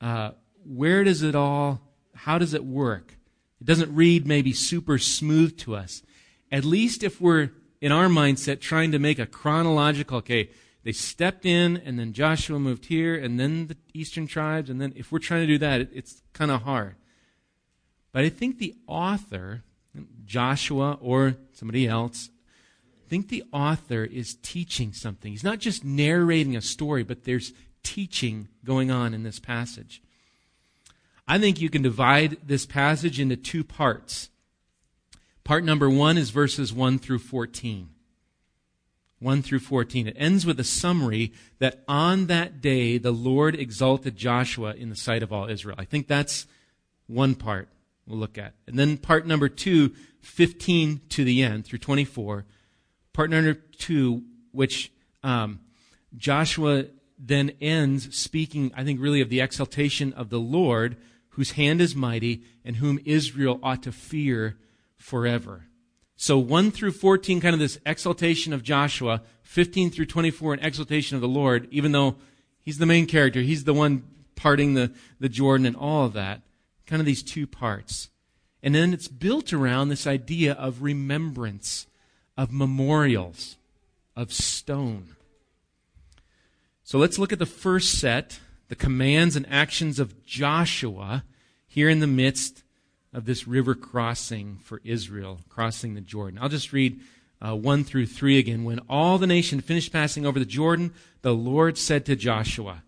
Uh, 0.01 0.31
where 0.65 1.03
does 1.03 1.23
it 1.23 1.35
all, 1.35 1.79
how 2.17 2.37
does 2.37 2.53
it 2.53 2.65
work? 2.65 3.17
It 3.59 3.65
doesn't 3.65 3.95
read 3.95 4.27
maybe 4.27 4.53
super 4.53 4.97
smooth 4.97 5.57
to 5.59 5.75
us 5.75 6.03
at 6.51 6.65
least 6.65 7.03
if 7.03 7.19
we're 7.19 7.51
in 7.81 7.91
our 7.91 8.07
mindset 8.07 8.59
trying 8.59 8.91
to 8.91 8.99
make 8.99 9.19
a 9.19 9.25
chronological, 9.25 10.17
okay, 10.17 10.49
they 10.83 10.91
stepped 10.91 11.45
in, 11.45 11.77
and 11.77 11.99
then 11.99 12.13
Joshua 12.13 12.59
moved 12.59 12.85
here, 12.85 13.15
and 13.15 13.39
then 13.39 13.67
the 13.67 13.77
eastern 13.93 14.27
tribes, 14.27 14.69
and 14.69 14.79
then 14.79 14.93
if 14.95 15.11
we're 15.11 15.19
trying 15.19 15.41
to 15.41 15.47
do 15.47 15.57
that, 15.57 15.81
it, 15.81 15.89
it's 15.93 16.21
kind 16.33 16.49
of 16.49 16.61
hard. 16.61 16.95
But 18.13 18.23
I 18.23 18.29
think 18.29 18.57
the 18.57 18.75
author, 18.87 19.63
Joshua 20.25 20.97
or 21.01 21.35
somebody 21.51 21.87
else, 21.87 22.29
I 23.05 23.09
think 23.09 23.27
the 23.27 23.43
author 23.51 24.05
is 24.05 24.35
teaching 24.35 24.93
something. 24.93 25.31
He's 25.31 25.43
not 25.43 25.59
just 25.59 25.83
narrating 25.83 26.55
a 26.55 26.61
story, 26.61 27.03
but 27.03 27.25
there's 27.25 27.53
teaching 27.83 28.47
going 28.63 28.89
on 28.89 29.13
in 29.13 29.23
this 29.23 29.39
passage. 29.39 30.01
I 31.27 31.39
think 31.39 31.59
you 31.59 31.69
can 31.69 31.81
divide 31.81 32.37
this 32.45 32.65
passage 32.65 33.19
into 33.19 33.35
two 33.35 33.63
parts. 33.63 34.29
Part 35.43 35.63
number 35.63 35.89
one 35.89 36.17
is 36.17 36.29
verses 36.29 36.73
1 36.73 36.99
through 36.99 37.19
14. 37.19 37.89
1 39.19 39.41
through 39.41 39.59
14. 39.59 40.07
It 40.07 40.15
ends 40.17 40.45
with 40.45 40.59
a 40.59 40.63
summary 40.63 41.33
that 41.59 41.83
on 41.87 42.27
that 42.27 42.61
day 42.61 42.97
the 42.97 43.11
Lord 43.11 43.55
exalted 43.55 44.15
Joshua 44.15 44.73
in 44.73 44.89
the 44.89 44.95
sight 44.95 45.23
of 45.23 45.33
all 45.33 45.49
Israel. 45.49 45.75
I 45.79 45.85
think 45.85 46.07
that's 46.07 46.47
one 47.07 47.35
part 47.35 47.69
we'll 48.05 48.19
look 48.19 48.37
at. 48.37 48.53
And 48.67 48.77
then 48.77 48.97
part 48.97 49.25
number 49.25 49.49
two, 49.49 49.93
15 50.21 51.01
to 51.09 51.23
the 51.23 51.43
end 51.43 51.65
through 51.65 51.79
24. 51.79 52.45
Part 53.13 53.29
number 53.29 53.53
two, 53.53 54.23
which 54.51 54.91
um, 55.23 55.59
Joshua 56.15 56.85
then 57.19 57.51
ends 57.61 58.15
speaking, 58.15 58.71
I 58.75 58.83
think, 58.83 59.01
really 59.01 59.21
of 59.21 59.29
the 59.29 59.41
exaltation 59.41 60.13
of 60.13 60.29
the 60.29 60.39
Lord, 60.39 60.97
whose 61.37 61.51
hand 61.51 61.79
is 61.79 61.95
mighty 61.95 62.41
and 62.65 62.77
whom 62.77 62.99
Israel 63.05 63.59
ought 63.61 63.83
to 63.83 63.91
fear 63.91 64.57
forever. 64.97 65.67
So 66.15 66.39
1 66.39 66.71
through 66.71 66.93
14, 66.93 67.39
kind 67.39 67.53
of 67.53 67.59
this 67.59 67.79
exaltation 67.85 68.53
of 68.53 68.63
Joshua. 68.63 69.21
15 69.43 69.91
through 69.91 70.07
24, 70.07 70.55
an 70.55 70.59
exaltation 70.61 71.15
of 71.15 71.21
the 71.21 71.27
Lord, 71.27 71.67
even 71.69 71.91
though 71.91 72.15
he's 72.59 72.79
the 72.79 72.87
main 72.87 73.05
character. 73.05 73.41
He's 73.41 73.65
the 73.65 73.73
one 73.73 74.03
parting 74.35 74.73
the, 74.73 74.91
the 75.19 75.29
Jordan 75.29 75.67
and 75.67 75.75
all 75.75 76.05
of 76.05 76.13
that. 76.13 76.41
Kind 76.87 76.99
of 76.99 77.05
these 77.05 77.21
two 77.21 77.45
parts. 77.45 78.09
And 78.63 78.73
then 78.73 78.91
it's 78.93 79.07
built 79.07 79.53
around 79.53 79.89
this 79.89 80.07
idea 80.07 80.53
of 80.53 80.81
remembrance, 80.81 81.85
of 82.35 82.51
memorials, 82.51 83.57
of 84.15 84.33
stone. 84.33 85.15
So 86.83 86.97
let's 86.97 87.19
look 87.19 87.31
at 87.31 87.37
the 87.37 87.45
first 87.45 87.99
set, 87.99 88.39
the 88.69 88.75
commands 88.75 89.35
and 89.35 89.45
actions 89.49 89.99
of 89.99 90.25
Joshua 90.25 91.23
here 91.67 91.89
in 91.89 91.99
the 91.99 92.07
midst 92.07 92.63
of 93.13 93.25
this 93.25 93.47
river 93.47 93.75
crossing 93.75 94.57
for 94.57 94.81
Israel, 94.83 95.41
crossing 95.49 95.93
the 95.93 96.01
Jordan. 96.01 96.39
I'll 96.41 96.49
just 96.49 96.73
read 96.73 96.99
uh, 97.41 97.55
1 97.55 97.83
through 97.83 98.07
3 98.07 98.37
again. 98.37 98.63
When 98.63 98.79
all 98.89 99.17
the 99.17 99.27
nation 99.27 99.61
finished 99.61 99.91
passing 99.91 100.25
over 100.25 100.39
the 100.39 100.45
Jordan, 100.45 100.93
the 101.21 101.33
Lord 101.33 101.77
said 101.77 102.05
to 102.05 102.15
Joshua, 102.15 102.83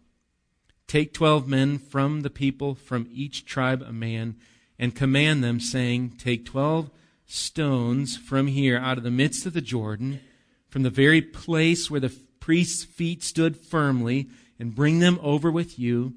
Take 0.87 1.13
12 1.13 1.47
men 1.47 1.77
from 1.77 2.21
the 2.21 2.31
people, 2.31 2.73
from 2.73 3.07
each 3.13 3.45
tribe 3.45 3.83
a 3.83 3.93
man, 3.93 4.35
and 4.79 4.95
command 4.95 5.43
them, 5.43 5.59
saying, 5.59 6.13
Take 6.17 6.45
12 6.45 6.89
stones 7.27 8.17
from 8.17 8.47
here 8.47 8.77
out 8.77 8.97
of 8.97 9.03
the 9.03 9.11
midst 9.11 9.45
of 9.45 9.53
the 9.53 9.61
Jordan, 9.61 10.19
from 10.67 10.81
the 10.81 10.89
very 10.89 11.21
place 11.21 11.91
where 11.91 11.99
the 11.99 12.13
priest's 12.39 12.83
feet 12.83 13.23
stood 13.23 13.55
firmly, 13.55 14.29
and 14.59 14.75
bring 14.75 14.99
them 14.99 15.19
over 15.23 15.49
with 15.49 15.79
you, 15.79 16.13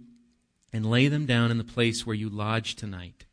and 0.72 0.84
lay 0.84 1.08
them 1.08 1.26
down 1.26 1.50
in 1.50 1.58
the 1.58 1.64
place 1.64 2.06
where 2.06 2.16
you 2.16 2.28
lodge 2.28 2.75
tonight 2.75 3.25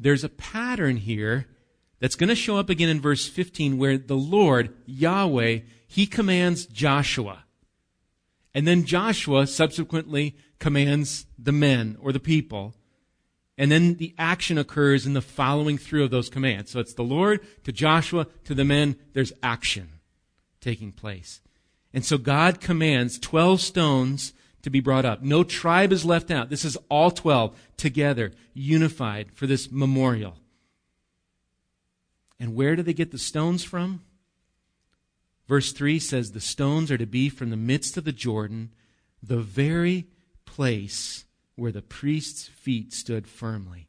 there's 0.00 0.24
a 0.24 0.28
pattern 0.28 0.96
here 0.96 1.46
that's 2.00 2.16
going 2.16 2.28
to 2.28 2.34
show 2.34 2.56
up 2.56 2.70
again 2.70 2.88
in 2.88 3.00
verse 3.00 3.28
15 3.28 3.76
where 3.76 3.98
the 3.98 4.16
Lord, 4.16 4.74
Yahweh, 4.86 5.60
he 5.86 6.06
commands 6.06 6.66
Joshua. 6.66 7.44
And 8.54 8.66
then 8.66 8.84
Joshua 8.84 9.46
subsequently 9.46 10.36
commands 10.58 11.26
the 11.38 11.52
men 11.52 11.98
or 12.00 12.12
the 12.12 12.20
people. 12.20 12.74
And 13.58 13.70
then 13.70 13.96
the 13.96 14.14
action 14.18 14.56
occurs 14.56 15.06
in 15.06 15.12
the 15.12 15.20
following 15.20 15.76
through 15.76 16.04
of 16.04 16.10
those 16.10 16.30
commands. 16.30 16.70
So 16.70 16.80
it's 16.80 16.94
the 16.94 17.02
Lord 17.02 17.40
to 17.64 17.72
Joshua 17.72 18.26
to 18.44 18.54
the 18.54 18.64
men. 18.64 18.96
There's 19.12 19.34
action 19.42 20.00
taking 20.60 20.92
place. 20.92 21.40
And 21.92 22.04
so 22.04 22.18
God 22.18 22.60
commands 22.60 23.18
12 23.18 23.60
stones 23.60 24.32
to 24.62 24.70
be 24.70 24.80
brought 24.80 25.04
up. 25.04 25.22
No 25.22 25.42
tribe 25.42 25.92
is 25.92 26.04
left 26.04 26.30
out. 26.30 26.50
This 26.50 26.64
is 26.64 26.76
all 26.88 27.10
12 27.10 27.56
together, 27.76 28.32
unified 28.54 29.32
for 29.32 29.46
this 29.46 29.70
memorial. 29.70 30.36
And 32.38 32.54
where 32.54 32.76
do 32.76 32.82
they 32.82 32.94
get 32.94 33.10
the 33.10 33.18
stones 33.18 33.64
from? 33.64 34.02
Verse 35.48 35.72
3 35.72 35.98
says, 35.98 36.30
The 36.30 36.40
stones 36.40 36.90
are 36.90 36.98
to 36.98 37.06
be 37.06 37.28
from 37.28 37.50
the 37.50 37.56
midst 37.56 37.96
of 37.96 38.04
the 38.04 38.12
Jordan, 38.12 38.70
the 39.22 39.40
very 39.40 40.06
place 40.44 41.24
where 41.56 41.72
the 41.72 41.82
priest's 41.82 42.46
feet 42.46 42.92
stood 42.92 43.26
firmly. 43.26 43.88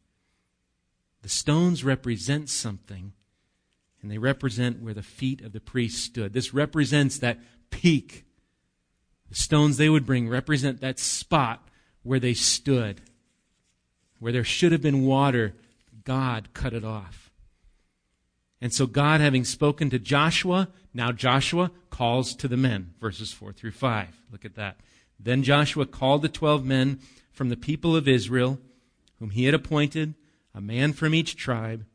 The 1.21 1.29
stones 1.29 1.83
represent 1.83 2.49
something, 2.49 3.13
and 4.01 4.09
they 4.09 4.17
represent 4.17 4.81
where 4.81 4.93
the 4.93 5.03
feet 5.03 5.41
of 5.41 5.53
the 5.53 5.59
priest 5.59 6.03
stood. 6.03 6.33
This 6.33 6.53
represents 6.53 7.17
that 7.19 7.39
peak 7.69 8.25
the 9.31 9.35
stones 9.35 9.77
they 9.77 9.89
would 9.89 10.05
bring 10.05 10.27
represent 10.27 10.81
that 10.81 10.99
spot 10.99 11.65
where 12.03 12.19
they 12.19 12.33
stood, 12.33 12.99
where 14.19 14.33
there 14.33 14.43
should 14.43 14.73
have 14.73 14.81
been 14.81 15.05
water. 15.05 15.53
God 16.03 16.49
cut 16.53 16.73
it 16.73 16.83
off. 16.83 17.31
And 18.59 18.73
so, 18.73 18.85
God, 18.85 19.21
having 19.21 19.45
spoken 19.45 19.89
to 19.89 19.99
Joshua, 19.99 20.67
now 20.93 21.13
Joshua 21.13 21.71
calls 21.89 22.35
to 22.35 22.47
the 22.47 22.57
men, 22.57 22.93
verses 22.99 23.31
4 23.31 23.53
through 23.53 23.71
5. 23.71 24.07
Look 24.31 24.43
at 24.43 24.55
that. 24.55 24.77
Then 25.17 25.43
Joshua 25.43 25.85
called 25.85 26.21
the 26.21 26.29
twelve 26.29 26.65
men 26.65 26.99
from 27.31 27.49
the 27.49 27.57
people 27.57 27.95
of 27.95 28.07
Israel, 28.07 28.59
whom 29.19 29.29
he 29.29 29.45
had 29.45 29.53
appointed, 29.53 30.15
a 30.53 30.59
man 30.59 30.91
from 30.93 31.15
each 31.15 31.37
tribe. 31.37 31.85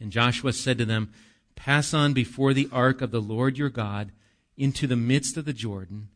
And 0.00 0.12
Joshua 0.12 0.52
said 0.52 0.78
to 0.78 0.84
them, 0.84 1.12
Pass 1.56 1.92
on 1.92 2.12
before 2.12 2.54
the 2.54 2.68
ark 2.70 3.02
of 3.02 3.10
the 3.10 3.20
Lord 3.20 3.58
your 3.58 3.70
God 3.70 4.12
into 4.56 4.86
the 4.86 4.96
midst 4.96 5.36
of 5.36 5.44
the 5.44 5.52
Jordan 5.52 6.08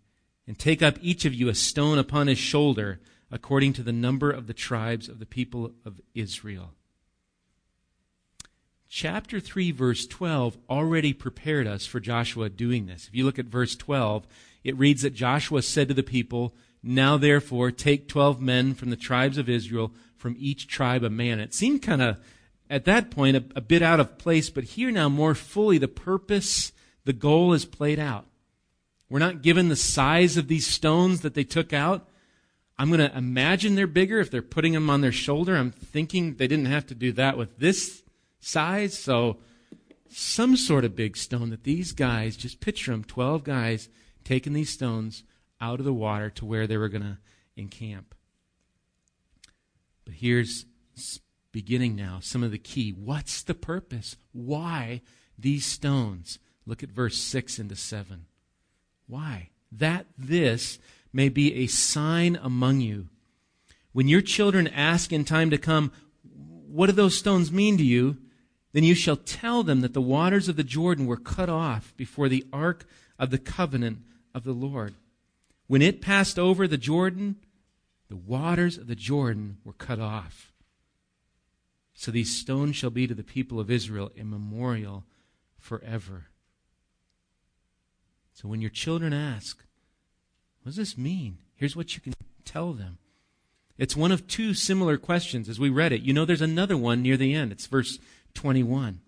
and 0.47 0.59
take 0.59 0.83
up 0.83 0.99
each 1.01 1.25
of 1.25 1.35
you 1.35 1.49
a 1.49 1.55
stone 1.55 1.99
upon 1.99 2.27
his 2.27 2.39
shoulder, 2.39 3.01
according 3.31 3.73
to 3.75 3.83
the 3.83 3.93
number 3.93 4.31
of 4.31 4.47
the 4.47 4.55
tribes 4.55 5.09
of 5.09 5.19
the 5.19 5.27
people 5.27 5.73
of 5.85 6.01
Israel. 6.15 6.75
Chapter 8.89 9.41
3, 9.41 9.71
verse 9.71 10.07
12 10.07 10.59
already 10.69 11.15
prepared 11.15 11.67
us 11.67 11.87
for 11.87 11.99
Joshua 11.99 12.51
doing 12.51 12.87
this. 12.87 13.09
If 13.09 13.15
you 13.15 13.25
look 13.25 13.39
at 13.39 13.47
verse 13.47 13.75
12, 13.75 14.27
it 14.65 14.77
reads 14.77 15.01
that 15.03 15.15
Joshua 15.15 15.63
said 15.63 15.89
to 15.89 15.95
the 15.95 16.03
people, 16.03 16.55
Now 16.83 17.17
therefore 17.17 17.71
take 17.71 18.07
12 18.07 18.43
men 18.43 18.75
from 18.75 18.91
the 18.91 18.97
tribes 18.97 19.39
of 19.39 19.49
Israel, 19.49 19.93
from 20.19 20.37
each 20.39 20.69
tribe 20.69 21.05
a 21.05 21.11
man. 21.11 21.41
It 21.41 21.55
seemed 21.55 21.81
kind 21.81 22.03
of, 22.03 22.19
at 22.73 22.87
that 22.87 23.11
point, 23.11 23.37
a, 23.37 23.45
a 23.55 23.61
bit 23.61 23.83
out 23.83 24.01
of 24.01 24.17
place, 24.17 24.49
but 24.49 24.65
here 24.65 24.91
now 24.91 25.09
more 25.09 25.35
fully 25.35 25.77
the 25.77 25.89
purpose, 25.89 26.73
the 27.05 27.13
goal 27.13 27.53
is 27.53 27.67
played 27.67 27.99
out. 27.99 28.27
We're 29.11 29.19
not 29.19 29.43
given 29.43 29.69
the 29.69 29.77
size 29.77 30.39
of 30.39 30.49
these 30.49 30.67
stones 30.67 31.21
that 31.21 31.35
they 31.35 31.45
took 31.45 31.75
out. 31.75 32.09
I'm 32.79 32.89
going 32.89 33.11
to 33.11 33.15
imagine 33.15 33.75
they're 33.75 33.87
bigger 33.87 34.21
if 34.21 34.31
they're 34.31 34.41
putting 34.41 34.73
them 34.73 34.89
on 34.89 35.03
their 35.03 35.13
shoulder. 35.13 35.55
I'm 35.55 35.71
thinking 35.71 36.37
they 36.37 36.47
didn't 36.47 36.65
have 36.65 36.87
to 36.87 36.95
do 36.95 37.13
that 37.13 37.37
with 37.37 37.59
this 37.59 38.03
size. 38.41 38.99
So, 38.99 39.37
some 40.09 40.57
sort 40.57 40.87
of 40.87 40.97
big 40.97 41.19
stone 41.19 41.51
that 41.51 41.65
these 41.65 41.93
guys, 41.93 42.37
just 42.37 42.61
picture 42.61 42.91
them, 42.91 43.05
12 43.05 43.45
guys 43.45 43.91
taking 44.25 44.55
these 44.55 44.71
stones 44.71 45.25
out 45.61 45.79
of 45.79 45.85
the 45.85 45.93
water 45.93 46.31
to 46.31 46.47
where 46.47 46.67
they 46.67 46.79
were 46.79 46.89
going 46.89 47.03
to 47.03 47.19
encamp. 47.55 48.15
But 50.05 50.15
here's 50.15 50.65
beginning 51.53 51.95
now 51.95 52.19
some 52.21 52.43
of 52.43 52.51
the 52.51 52.59
key. 52.59 52.91
What's 52.91 53.43
the 53.43 53.55
purpose? 53.55 54.17
Why 54.33 55.03
these 55.39 55.65
stones? 55.65 56.39
Look 56.67 56.83
at 56.83 56.91
verse 56.91 57.19
6 57.19 57.59
into 57.59 57.77
7. 57.77 58.27
Why? 59.07 59.51
That 59.71 60.07
this 60.17 60.79
may 61.13 61.29
be 61.29 61.55
a 61.57 61.67
sign 61.67 62.39
among 62.43 62.81
you. 62.81 63.09
When 63.93 64.09
your 64.09 64.23
children 64.23 64.67
ask 64.69 65.13
in 65.13 65.25
time 65.25 65.51
to 65.51 65.59
come, 65.59 65.93
What 66.25 66.87
do 66.87 66.93
those 66.93 67.19
stones 67.19 67.53
mean 67.53 67.77
to 67.77 67.85
you? 67.85 68.17
Then 68.73 68.85
you 68.85 68.95
shall 68.95 69.17
tell 69.17 69.63
them 69.63 69.83
that 69.83 69.93
the 69.93 70.01
waters 70.01 70.49
of 70.49 70.57
the 70.57 70.65
Jordan 70.65 71.07
were 71.07 71.19
cut 71.19 71.51
off 71.51 71.95
before 71.97 72.29
the 72.29 72.47
ark 72.53 72.87
of 73.19 73.31
the 73.31 73.39
covenant 73.39 73.99
of 74.35 74.45
the 74.45 74.53
Lord. 74.53 74.95
When 75.67 75.83
it 75.83 76.01
passed 76.01 76.39
over 76.39 76.67
the 76.67 76.79
Jordan, 76.79 77.37
the 78.09 78.17
waters 78.17 78.79
of 78.79 78.87
the 78.87 78.95
Jordan 78.95 79.59
were 79.65 79.75
cut 79.75 80.01
off. 80.01 80.52
So 82.03 82.11
these 82.11 82.35
stones 82.35 82.75
shall 82.75 82.91
be 82.91 83.07
to 83.07 83.15
the 83.15 83.23
people 83.23 83.61
of 83.61 83.71
Israel 83.71 84.11
a 84.19 84.25
memorial 84.25 85.05
forever. 85.61 86.25
So 88.33 88.49
when 88.49 88.61
your 88.61 88.71
children 88.71 89.13
ask, 89.13 89.63
what 90.61 90.71
does 90.71 90.75
this 90.75 90.99
mean? 90.99 91.39
Here's 91.55 91.77
what 91.77 91.95
you 91.95 92.03
can 92.03 92.13
tell 92.45 92.73
them. 92.73 92.99
It's 93.79 93.95
one 93.95 94.11
of 94.11 94.27
two 94.27 94.53
similar 94.53 94.99
questions 94.99 95.49
as 95.49 95.61
we 95.61 95.71
read 95.71 95.93
it. 95.93 96.03
You 96.03 96.13
know, 96.13 96.25
there's 96.25 96.43
another 96.43 96.77
one 96.77 97.03
near 97.03 97.17
the 97.17 97.35
end. 97.35 97.53
It's 97.53 97.67
verse 97.67 98.01
21. 98.35 98.99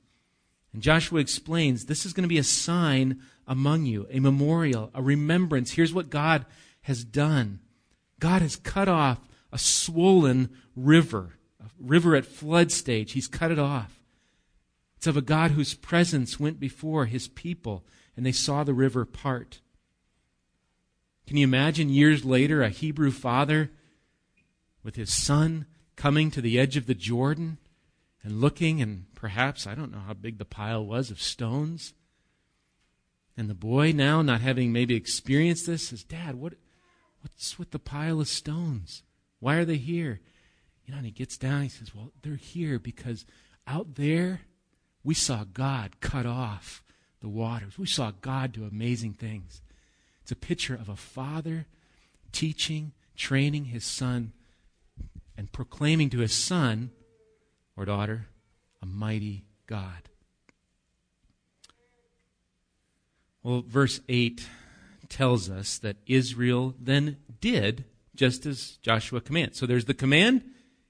And 0.72 0.80
Joshua 0.80 1.18
explains 1.18 1.86
this 1.86 2.06
is 2.06 2.12
going 2.12 2.22
to 2.22 2.28
be 2.28 2.38
a 2.38 2.44
sign 2.44 3.20
among 3.48 3.86
you, 3.86 4.06
a 4.08 4.20
memorial, 4.20 4.92
a 4.94 5.02
remembrance. 5.02 5.72
Here's 5.72 5.92
what 5.92 6.10
God 6.10 6.46
has 6.82 7.02
done 7.02 7.58
God 8.20 8.40
has 8.40 8.54
cut 8.54 8.86
off 8.86 9.18
a 9.50 9.58
swollen 9.58 10.50
river, 10.76 11.30
river 11.80 12.14
at 12.14 12.26
flood 12.26 12.72
stage. 12.72 13.12
He's 13.12 13.28
cut 13.28 13.50
it 13.50 13.58
off. 13.58 14.00
It's 14.96 15.06
of 15.06 15.16
a 15.16 15.22
God 15.22 15.52
whose 15.52 15.74
presence 15.74 16.40
went 16.40 16.58
before 16.58 17.06
his 17.06 17.28
people, 17.28 17.84
and 18.16 18.24
they 18.24 18.32
saw 18.32 18.64
the 18.64 18.74
river 18.74 19.04
part. 19.04 19.60
Can 21.26 21.36
you 21.36 21.44
imagine 21.44 21.88
years 21.88 22.24
later 22.24 22.62
a 22.62 22.68
Hebrew 22.68 23.10
father 23.10 23.70
with 24.82 24.96
his 24.96 25.12
son 25.12 25.66
coming 25.96 26.30
to 26.30 26.40
the 26.40 26.58
edge 26.58 26.76
of 26.76 26.86
the 26.86 26.94
Jordan 26.94 27.58
and 28.22 28.40
looking, 28.40 28.80
and 28.80 29.06
perhaps, 29.14 29.66
I 29.66 29.74
don't 29.74 29.92
know 29.92 30.02
how 30.06 30.14
big 30.14 30.38
the 30.38 30.44
pile 30.44 30.84
was 30.84 31.10
of 31.10 31.20
stones. 31.20 31.92
And 33.36 33.50
the 33.50 33.54
boy, 33.54 33.92
now 33.92 34.22
not 34.22 34.40
having 34.40 34.72
maybe 34.72 34.94
experienced 34.94 35.66
this, 35.66 35.88
says, 35.88 36.04
Dad, 36.04 36.36
what, 36.36 36.54
what's 37.20 37.58
with 37.58 37.70
the 37.70 37.78
pile 37.78 38.20
of 38.20 38.28
stones? 38.28 39.02
Why 39.40 39.56
are 39.56 39.64
they 39.64 39.76
here? 39.76 40.20
You 40.84 40.92
know, 40.92 40.98
and 40.98 41.06
he 41.06 41.12
gets 41.12 41.38
down, 41.38 41.62
he 41.62 41.68
says, 41.68 41.94
Well, 41.94 42.12
they're 42.22 42.36
here 42.36 42.78
because 42.78 43.24
out 43.66 43.94
there 43.94 44.42
we 45.02 45.14
saw 45.14 45.44
God 45.44 46.00
cut 46.00 46.26
off 46.26 46.82
the 47.20 47.28
waters. 47.28 47.78
We 47.78 47.86
saw 47.86 48.12
God 48.20 48.52
do 48.52 48.64
amazing 48.64 49.14
things. 49.14 49.62
It's 50.22 50.32
a 50.32 50.36
picture 50.36 50.74
of 50.74 50.88
a 50.88 50.96
father 50.96 51.66
teaching, 52.32 52.92
training 53.16 53.66
his 53.66 53.84
son, 53.84 54.32
and 55.36 55.52
proclaiming 55.52 56.10
to 56.10 56.18
his 56.18 56.34
son 56.34 56.90
or 57.76 57.84
daughter 57.84 58.26
a 58.82 58.86
mighty 58.86 59.44
God. 59.66 60.08
Well, 63.42 63.62
verse 63.66 64.00
8 64.08 64.48
tells 65.08 65.50
us 65.50 65.78
that 65.78 65.96
Israel 66.06 66.74
then 66.80 67.18
did 67.40 67.84
just 68.14 68.46
as 68.46 68.78
Joshua 68.80 69.20
commands. 69.20 69.58
So 69.58 69.66
there's 69.66 69.84
the 69.84 69.94
command, 69.94 70.42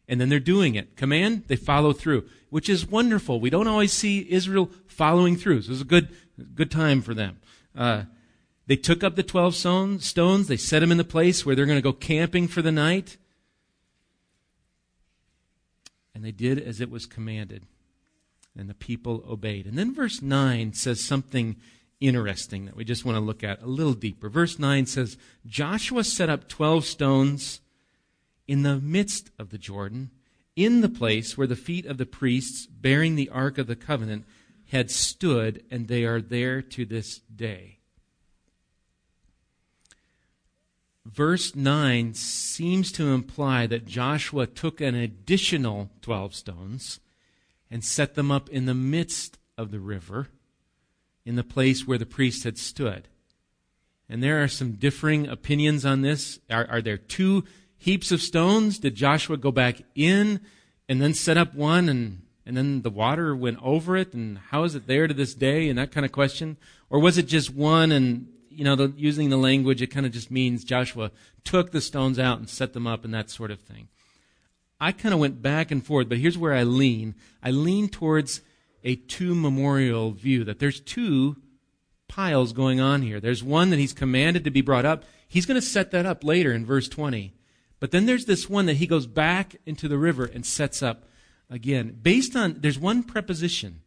and 0.09 0.21
then 0.21 0.29
they're 0.29 0.41
doing 0.41 0.75
it. 0.75 0.97
Command, 0.97 1.45
they 1.47 1.57
follow 1.57 1.93
through, 1.93 2.29
which 2.51 2.69
is 2.69 2.87
wonderful. 2.87 3.41
We 3.41 3.51
don't 3.51 3.69
always 3.69 3.93
see 3.93 4.27
Israel 4.31 4.71
following 4.87 5.37
through. 5.37 5.63
So 5.63 5.73
it 5.73 5.81
a 5.81 5.85
good, 5.85 6.15
good 6.55 6.71
time 6.71 7.01
for 7.01 7.15
them. 7.15 7.39
Uh, 7.77 8.05
they 8.67 8.77
took 8.77 9.05
up 9.05 9.17
the 9.17 9.23
12 9.23 9.55
stones, 9.55 10.49
they 10.49 10.57
set 10.57 10.81
them 10.81 10.91
in 10.91 10.99
the 10.99 11.05
place 11.05 11.45
where 11.45 11.55
they're 11.55 11.67
going 11.67 11.79
to 11.79 11.83
go 11.83 11.93
camping 11.93 12.49
for 12.49 12.63
the 12.63 12.73
night. 12.73 13.17
And 16.15 16.25
they 16.25 16.33
did 16.33 16.59
as 16.59 16.81
it 16.81 16.91
was 16.91 17.07
commanded. 17.07 17.65
And 18.57 18.71
the 18.71 18.75
people 18.75 19.25
obeyed. 19.29 19.67
And 19.67 19.77
then 19.77 19.93
verse 19.93 20.23
9 20.23 20.75
says 20.75 21.03
something 21.03 21.57
interesting 22.01 22.67
that 22.67 22.77
we 22.77 22.85
just 22.85 23.05
want 23.05 23.17
to 23.17 23.25
look 23.25 23.43
at 23.43 23.63
a 23.63 23.67
little 23.67 23.95
deeper. 23.95 24.29
Verse 24.29 24.59
9 24.59 24.87
says 24.87 25.17
Joshua 25.47 26.05
set 26.05 26.31
up 26.31 26.49
12 26.49 26.85
stones 26.85 27.61
in 28.47 28.63
the 28.63 28.77
midst 28.77 29.31
of 29.39 29.51
the 29.51 29.59
Jordan, 29.59 30.11
in 30.57 30.81
the 30.81 30.89
place 30.89 31.37
where 31.37 31.47
the 31.47 31.57
feet 31.57 31.87
of 31.87 31.99
the 31.99 32.07
priests 32.07 32.67
bearing 32.67 33.17
the 33.17 33.31
Ark 33.31 33.59
of 33.59 33.67
the 33.67 33.77
Covenant 33.77 34.25
had 34.67 34.91
stood, 34.91 35.65
and 35.71 35.89
they 35.89 36.05
are 36.05 36.21
there 36.21 36.63
to 36.63 36.85
this 36.85 37.21
day. 37.35 37.79
verse 41.05 41.55
9 41.55 42.15
seems 42.15 42.91
to 42.93 43.13
imply 43.13 43.67
that 43.67 43.87
Joshua 43.87 44.47
took 44.47 44.81
an 44.81 44.95
additional 44.95 45.91
12 46.03 46.35
stones 46.35 47.01
and 47.71 47.85
set 47.85 48.15
them 48.15 48.31
up 48.31 48.49
in 48.49 48.67
the 48.67 48.75
midst 48.75 49.39
of 49.57 49.71
the 49.71 49.81
river, 49.81 50.29
in 51.25 51.37
the 51.37 51.45
place 51.45 51.87
where 51.87 51.99
the 51.99 52.07
priest 52.07 52.45
had 52.45 52.59
stood. 52.59 53.09
And 54.09 54.23
there 54.23 54.43
are 54.43 54.49
some 54.49 54.73
differing 54.73 55.27
opinions 55.27 55.85
on 55.85 56.03
this. 56.03 56.39
Are, 56.51 56.67
are 56.69 56.83
there 56.83 56.99
two 56.99 57.45
heaps 57.85 58.11
of 58.11 58.23
stones? 58.23 58.79
Did 58.79 58.95
Joshua 58.95 59.37
go 59.37 59.53
back 59.53 59.83
in 59.95 60.41
and 60.89 61.03
then 61.03 61.13
set 61.13 61.37
up 61.37 61.55
one 61.55 61.91
and, 61.91 62.23
and 62.47 62.57
then 62.57 62.81
the 62.81 62.89
water 62.91 63.37
went 63.37 63.59
over 63.63 63.95
it? 63.95 64.15
And 64.15 64.39
how 64.39 64.65
is 64.65 64.75
it 64.75 64.87
there 64.87 65.07
to 65.07 65.13
this 65.13 65.35
day? 65.35 65.69
And 65.69 65.79
that 65.79 65.93
kind 65.93 66.07
of 66.07 66.11
question. 66.11 66.57
Or 66.89 66.99
was 66.99 67.19
it 67.19 67.27
just 67.27 67.55
one 67.55 67.93
and 67.93 68.29
you 68.49 68.65
know, 68.65 68.75
the, 68.75 68.95
using 68.97 69.29
the 69.29 69.37
language, 69.37 69.83
it 69.83 69.89
kind 69.89 70.07
of 70.07 70.13
just 70.13 70.31
means 70.31 70.65
Joshua 70.65 71.11
took 71.43 71.73
the 71.73 71.81
stones 71.81 72.19
out 72.19 72.39
and 72.39 72.49
set 72.49 72.73
them 72.73 72.87
up 72.87 73.05
and 73.05 73.13
that 73.13 73.29
sort 73.29 73.51
of 73.51 73.61
thing. 73.61 73.89
I 74.81 74.93
kind 74.93 75.13
of 75.13 75.21
went 75.21 75.43
back 75.43 75.71
and 75.71 75.85
forth, 75.85 76.09
but 76.09 76.19
here's 76.19 76.39
where 76.39 76.55
I 76.55 76.63
lean. 76.63 77.17
I 77.43 77.51
lean 77.51 77.89
towards 77.89 78.41
a 78.83 78.97
two 78.97 79.35
memorial 79.35 80.13
view, 80.13 80.45
that 80.45 80.59
there's 80.59 80.81
two 80.81 81.37
piles 82.09 82.53
going 82.53 82.81
on 82.81 83.03
here. 83.03 83.21
There's 83.21 83.43
one 83.43 83.71
that 83.71 83.79
he's 83.79 83.93
commanded 83.93 84.45
to 84.45 84.51
be 84.51 84.61
brought 84.63 84.87
up. 84.87 85.05
He's 85.27 85.47
going 85.47 85.61
to 85.61 85.67
set 85.67 85.91
that 85.91 86.07
up 86.07 86.23
later 86.23 86.53
in 86.53 86.65
verse 86.65 86.89
20. 86.89 87.35
But 87.85 87.91
then 87.91 88.07
there's 88.07 88.25
this 88.25 88.49
one 88.49 88.65
that 88.65 88.79
he 88.79 88.87
goes 88.87 89.07
back 89.07 89.57
into 89.67 89.89
the 89.89 89.99
river 89.99 90.25
and 90.25 90.47
sets 90.47 90.83
up 90.83 91.05
again. 91.51 91.99
Based 92.01 92.35
on, 92.35 92.57
there's 92.61 92.79
one 92.79 93.03
preposition. 93.03 93.83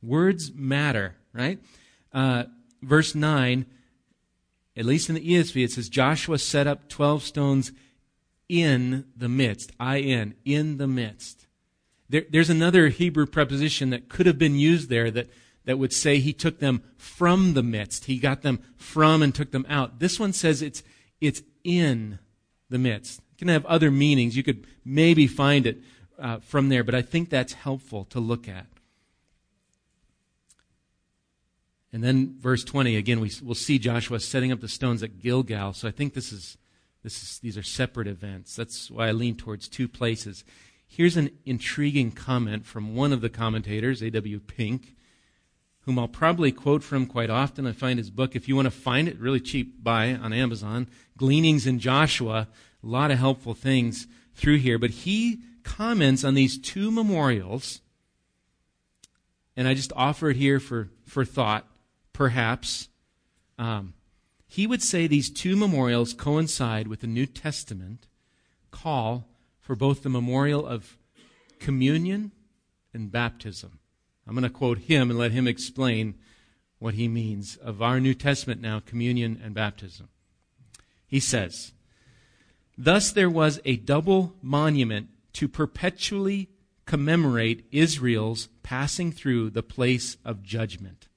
Words 0.00 0.52
matter, 0.54 1.16
right? 1.32 1.58
Uh, 2.12 2.44
verse 2.80 3.16
9, 3.16 3.66
at 4.76 4.84
least 4.84 5.08
in 5.08 5.16
the 5.16 5.28
ESV, 5.28 5.64
it 5.64 5.72
says 5.72 5.88
Joshua 5.88 6.38
set 6.38 6.68
up 6.68 6.88
12 6.88 7.24
stones 7.24 7.72
in 8.48 9.06
the 9.16 9.28
midst. 9.28 9.72
I 9.80 9.98
N, 9.98 10.36
in 10.44 10.76
the 10.76 10.86
midst. 10.86 11.48
There, 12.08 12.26
there's 12.30 12.48
another 12.48 12.90
Hebrew 12.90 13.26
preposition 13.26 13.90
that 13.90 14.08
could 14.08 14.26
have 14.26 14.38
been 14.38 14.54
used 14.54 14.88
there 14.88 15.10
that, 15.10 15.28
that 15.64 15.80
would 15.80 15.92
say 15.92 16.20
he 16.20 16.32
took 16.32 16.60
them 16.60 16.84
from 16.96 17.54
the 17.54 17.64
midst. 17.64 18.04
He 18.04 18.20
got 18.20 18.42
them 18.42 18.60
from 18.76 19.20
and 19.20 19.34
took 19.34 19.50
them 19.50 19.66
out. 19.68 19.98
This 19.98 20.20
one 20.20 20.32
says 20.32 20.62
it's, 20.62 20.84
it's 21.20 21.42
in 21.64 22.20
the 22.70 22.78
midst. 22.78 23.20
It 23.32 23.38
can 23.38 23.48
have 23.48 23.66
other 23.66 23.90
meanings. 23.90 24.36
You 24.36 24.42
could 24.42 24.66
maybe 24.84 25.26
find 25.26 25.66
it 25.66 25.82
uh, 26.18 26.38
from 26.38 26.68
there, 26.68 26.84
but 26.84 26.94
I 26.94 27.02
think 27.02 27.28
that's 27.28 27.52
helpful 27.52 28.04
to 28.06 28.20
look 28.20 28.48
at. 28.48 28.66
And 31.92 32.04
then 32.04 32.36
verse 32.38 32.62
20, 32.62 32.96
again, 32.96 33.20
we, 33.20 33.30
will 33.42 33.54
see 33.54 33.78
Joshua 33.78 34.20
setting 34.20 34.52
up 34.52 34.60
the 34.60 34.68
stones 34.68 35.02
at 35.02 35.18
Gilgal. 35.18 35.72
So 35.72 35.88
I 35.88 35.90
think 35.90 36.14
this 36.14 36.32
is, 36.32 36.56
this 37.02 37.20
is, 37.20 37.38
these 37.40 37.58
are 37.58 37.62
separate 37.62 38.06
events. 38.06 38.54
That's 38.54 38.90
why 38.90 39.08
I 39.08 39.12
lean 39.12 39.36
towards 39.36 39.68
two 39.68 39.88
places. 39.88 40.44
Here's 40.86 41.16
an 41.16 41.30
intriguing 41.44 42.12
comment 42.12 42.64
from 42.64 42.94
one 42.94 43.12
of 43.12 43.20
the 43.20 43.28
commentators, 43.28 44.02
A.W. 44.02 44.38
Pink, 44.40 44.94
whom 45.82 45.98
I'll 45.98 46.08
probably 46.08 46.52
quote 46.52 46.82
from 46.82 47.06
quite 47.06 47.30
often. 47.30 47.66
I 47.66 47.72
find 47.72 47.98
his 47.98 48.10
book, 48.10 48.36
if 48.36 48.48
you 48.48 48.56
want 48.56 48.66
to 48.66 48.70
find 48.70 49.08
it, 49.08 49.18
really 49.18 49.40
cheap 49.40 49.82
buy 49.82 50.14
on 50.14 50.32
Amazon, 50.32 50.88
Gleanings 51.16 51.66
in 51.66 51.78
Joshua. 51.78 52.48
A 52.82 52.86
lot 52.86 53.10
of 53.10 53.18
helpful 53.18 53.54
things 53.54 54.06
through 54.34 54.58
here. 54.58 54.78
But 54.78 54.90
he 54.90 55.40
comments 55.62 56.24
on 56.24 56.34
these 56.34 56.58
two 56.58 56.90
memorials, 56.90 57.80
and 59.56 59.66
I 59.68 59.74
just 59.74 59.92
offer 59.96 60.30
it 60.30 60.36
here 60.36 60.60
for, 60.60 60.88
for 61.06 61.24
thought 61.24 61.66
perhaps, 62.12 62.88
um, 63.58 63.94
he 64.46 64.66
would 64.66 64.82
say 64.82 65.06
these 65.06 65.30
two 65.30 65.56
memorials 65.56 66.12
coincide 66.12 66.88
with 66.88 67.00
the 67.00 67.06
New 67.06 67.24
Testament 67.24 68.08
call 68.70 69.26
for 69.60 69.74
both 69.74 70.02
the 70.02 70.08
memorial 70.08 70.66
of 70.66 70.98
communion 71.60 72.32
and 72.92 73.10
baptism. 73.10 73.78
I'm 74.30 74.36
going 74.36 74.44
to 74.44 74.50
quote 74.50 74.78
him 74.78 75.10
and 75.10 75.18
let 75.18 75.32
him 75.32 75.48
explain 75.48 76.14
what 76.78 76.94
he 76.94 77.08
means 77.08 77.56
of 77.56 77.82
our 77.82 77.98
New 77.98 78.14
Testament 78.14 78.60
now, 78.60 78.78
communion 78.78 79.40
and 79.44 79.52
baptism. 79.56 80.08
He 81.04 81.18
says, 81.18 81.72
Thus 82.78 83.10
there 83.10 83.28
was 83.28 83.60
a 83.64 83.74
double 83.74 84.36
monument 84.40 85.08
to 85.32 85.48
perpetually 85.48 86.48
commemorate 86.86 87.66
Israel's 87.72 88.48
passing 88.62 89.10
through 89.10 89.50
the 89.50 89.64
place 89.64 90.16
of 90.24 90.44
judgment. 90.44 91.08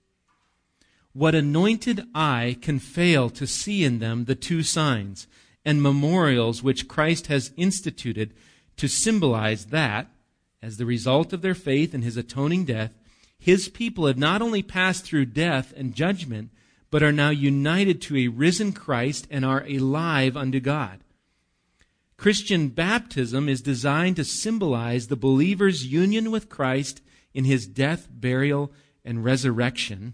What 1.11 1.35
anointed 1.35 2.07
eye 2.15 2.57
can 2.63 2.79
fail 2.79 3.29
to 3.29 3.45
see 3.45 3.83
in 3.83 3.99
them 3.99 4.25
the 4.25 4.33
two 4.33 4.63
signs 4.63 5.27
and 5.63 5.83
memorials 5.83 6.63
which 6.63 6.87
Christ 6.87 7.27
has 7.27 7.53
instituted 7.57 8.33
to 8.77 8.87
symbolize 8.87 9.67
that, 9.67 10.07
as 10.63 10.77
the 10.77 10.87
result 10.87 11.31
of 11.31 11.43
their 11.43 11.53
faith 11.53 11.93
in 11.93 12.01
his 12.01 12.17
atoning 12.17 12.65
death, 12.65 12.91
his 13.43 13.67
people 13.67 14.07
have 14.07 14.17
not 14.17 14.41
only 14.41 14.63
passed 14.63 15.03
through 15.03 15.25
death 15.25 15.73
and 15.75 15.93
judgment, 15.93 16.49
but 16.89 17.03
are 17.03 17.11
now 17.11 17.29
united 17.29 18.01
to 18.03 18.15
a 18.15 18.29
risen 18.29 18.71
Christ 18.71 19.27
and 19.29 19.43
are 19.43 19.65
alive 19.65 20.37
unto 20.37 20.61
God. 20.61 21.01
Christian 22.15 22.69
baptism 22.69 23.49
is 23.49 23.61
designed 23.61 24.15
to 24.15 24.23
symbolize 24.23 25.07
the 25.07 25.17
believer's 25.17 25.85
union 25.85 26.31
with 26.31 26.47
Christ 26.47 27.01
in 27.33 27.43
his 27.43 27.67
death, 27.67 28.07
burial, 28.09 28.71
and 29.03 29.25
resurrection 29.25 30.13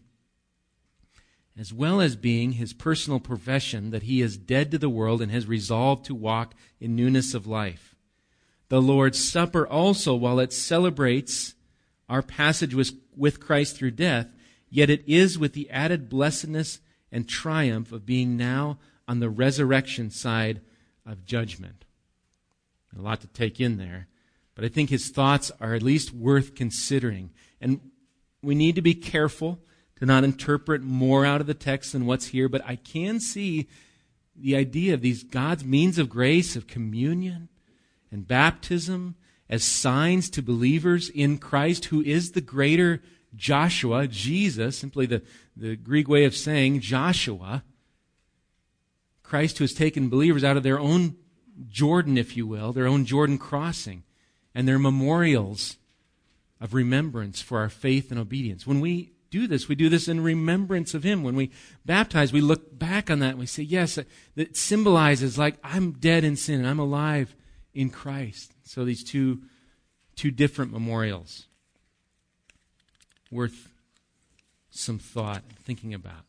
as 1.59 1.73
well 1.73 1.99
as 1.99 2.15
being 2.15 2.53
his 2.53 2.71
personal 2.71 3.19
profession 3.19 3.91
that 3.91 4.03
he 4.03 4.21
is 4.21 4.37
dead 4.37 4.71
to 4.71 4.77
the 4.77 4.89
world 4.89 5.21
and 5.21 5.29
has 5.29 5.45
resolved 5.45 6.05
to 6.05 6.15
walk 6.15 6.55
in 6.79 6.95
newness 6.95 7.33
of 7.33 7.45
life. 7.45 7.95
The 8.69 8.81
Lord's 8.81 9.21
Supper 9.21 9.67
also, 9.67 10.15
while 10.15 10.39
it 10.39 10.53
celebrates 10.53 11.55
our 12.09 12.21
passage 12.21 12.73
was 12.73 12.93
with 13.15 13.39
Christ 13.39 13.77
through 13.77 13.91
death, 13.91 14.27
yet 14.69 14.89
it 14.89 15.03
is 15.07 15.37
with 15.37 15.53
the 15.53 15.69
added 15.69 16.09
blessedness 16.09 16.79
and 17.11 17.29
triumph 17.29 17.91
of 17.91 18.05
being 18.05 18.35
now 18.35 18.79
on 19.07 19.19
the 19.19 19.29
resurrection 19.29 20.09
side 20.09 20.61
of 21.05 21.25
judgment. 21.25 21.85
A 22.97 23.01
lot 23.01 23.21
to 23.21 23.27
take 23.27 23.59
in 23.59 23.77
there, 23.77 24.07
but 24.55 24.65
I 24.65 24.67
think 24.67 24.89
his 24.89 25.09
thoughts 25.09 25.51
are 25.61 25.75
at 25.75 25.83
least 25.83 26.13
worth 26.13 26.55
considering. 26.55 27.31
And 27.61 27.79
we 28.41 28.55
need 28.55 28.75
to 28.75 28.81
be 28.81 28.95
careful 28.95 29.59
to 29.97 30.05
not 30.05 30.23
interpret 30.23 30.81
more 30.81 31.25
out 31.25 31.41
of 31.41 31.47
the 31.47 31.53
text 31.53 31.91
than 31.91 32.05
what's 32.05 32.27
here, 32.27 32.49
but 32.49 32.65
I 32.65 32.75
can 32.75 33.19
see 33.19 33.67
the 34.35 34.55
idea 34.55 34.93
of 34.93 35.01
these 35.01 35.23
God's 35.23 35.65
means 35.65 35.99
of 35.99 36.09
grace, 36.09 36.55
of 36.55 36.67
communion 36.67 37.49
and 38.11 38.27
baptism 38.27 39.15
as 39.49 39.63
signs 39.63 40.29
to 40.29 40.41
believers 40.41 41.09
in 41.09 41.37
Christ, 41.37 41.85
who 41.85 42.01
is 42.01 42.31
the 42.31 42.41
greater 42.41 43.01
Joshua, 43.35 44.07
Jesus, 44.07 44.77
simply 44.77 45.05
the, 45.05 45.21
the 45.55 45.75
Greek 45.75 46.07
way 46.07 46.25
of 46.25 46.35
saying 46.35 46.81
Joshua. 46.81 47.63
Christ 49.23 49.57
who 49.57 49.63
has 49.63 49.73
taken 49.73 50.09
believers 50.09 50.43
out 50.43 50.57
of 50.57 50.63
their 50.63 50.79
own 50.79 51.15
Jordan, 51.67 52.17
if 52.17 52.37
you 52.37 52.47
will, 52.47 52.73
their 52.73 52.87
own 52.87 53.05
Jordan 53.05 53.37
crossing, 53.37 54.03
and 54.55 54.67
their 54.67 54.79
memorials 54.79 55.77
of 56.59 56.73
remembrance 56.73 57.41
for 57.41 57.59
our 57.59 57.69
faith 57.69 58.11
and 58.11 58.19
obedience. 58.19 58.65
When 58.65 58.79
we 58.79 59.11
do 59.29 59.45
this, 59.47 59.67
we 59.67 59.75
do 59.75 59.89
this 59.89 60.07
in 60.07 60.21
remembrance 60.21 60.93
of 60.93 61.03
Him. 61.03 61.23
When 61.23 61.35
we 61.35 61.51
baptize, 61.85 62.33
we 62.33 62.41
look 62.41 62.77
back 62.77 63.11
on 63.11 63.19
that 63.19 63.31
and 63.31 63.39
we 63.39 63.45
say, 63.45 63.63
yes, 63.63 63.99
that 64.35 64.57
symbolizes 64.57 65.37
like 65.37 65.57
I'm 65.63 65.91
dead 65.91 66.23
in 66.23 66.35
sin 66.35 66.59
and 66.59 66.67
I'm 66.67 66.79
alive 66.79 67.35
in 67.73 67.89
Christ. 67.89 68.53
So 68.63 68.85
these 68.85 69.03
two, 69.03 69.41
two 70.15 70.31
different 70.31 70.71
memorials 70.71 71.47
worth 73.31 73.69
some 74.69 74.99
thought 74.99 75.43
thinking 75.63 75.93
about. 75.93 76.25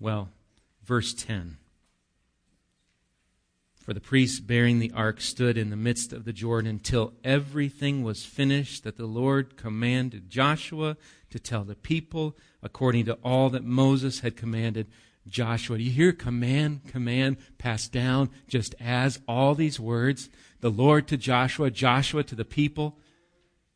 Well, 0.00 0.28
verse 0.84 1.12
10. 1.12 1.56
For 3.88 3.94
the 3.94 4.00
priests 4.00 4.38
bearing 4.38 4.80
the 4.80 4.92
ark 4.94 5.20
stood 5.20 5.56
in 5.56 5.70
the 5.70 5.76
midst 5.76 6.12
of 6.12 6.26
the 6.26 6.32
Jordan 6.32 6.68
until 6.68 7.14
everything 7.24 8.02
was 8.02 8.22
finished 8.22 8.84
that 8.84 8.98
the 8.98 9.06
Lord 9.06 9.56
commanded 9.56 10.28
Joshua 10.28 10.98
to 11.30 11.38
tell 11.38 11.64
the 11.64 11.74
people 11.74 12.36
according 12.62 13.06
to 13.06 13.14
all 13.24 13.48
that 13.48 13.64
Moses 13.64 14.20
had 14.20 14.36
commanded 14.36 14.88
Joshua. 15.28 15.78
Do 15.78 15.84
you 15.84 15.90
hear 15.90 16.12
command, 16.12 16.86
command 16.88 17.36
passed 17.58 17.92
down 17.92 18.30
just 18.46 18.74
as 18.80 19.20
all 19.28 19.54
these 19.54 19.78
words? 19.78 20.28
The 20.60 20.70
Lord 20.70 21.06
to 21.08 21.16
Joshua, 21.16 21.70
Joshua 21.70 22.22
to 22.24 22.34
the 22.34 22.44
people. 22.44 22.98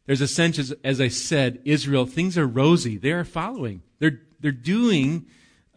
There's 0.06 0.20
a 0.20 0.28
sense, 0.28 0.58
as, 0.58 0.74
as 0.82 1.00
I 1.00 1.08
said, 1.08 1.60
Israel, 1.64 2.06
things 2.06 2.36
are 2.36 2.46
rosy. 2.46 2.96
They 2.96 3.12
are 3.12 3.24
following. 3.24 3.82
They're, 3.98 4.20
they're 4.40 4.50
doing, 4.50 5.26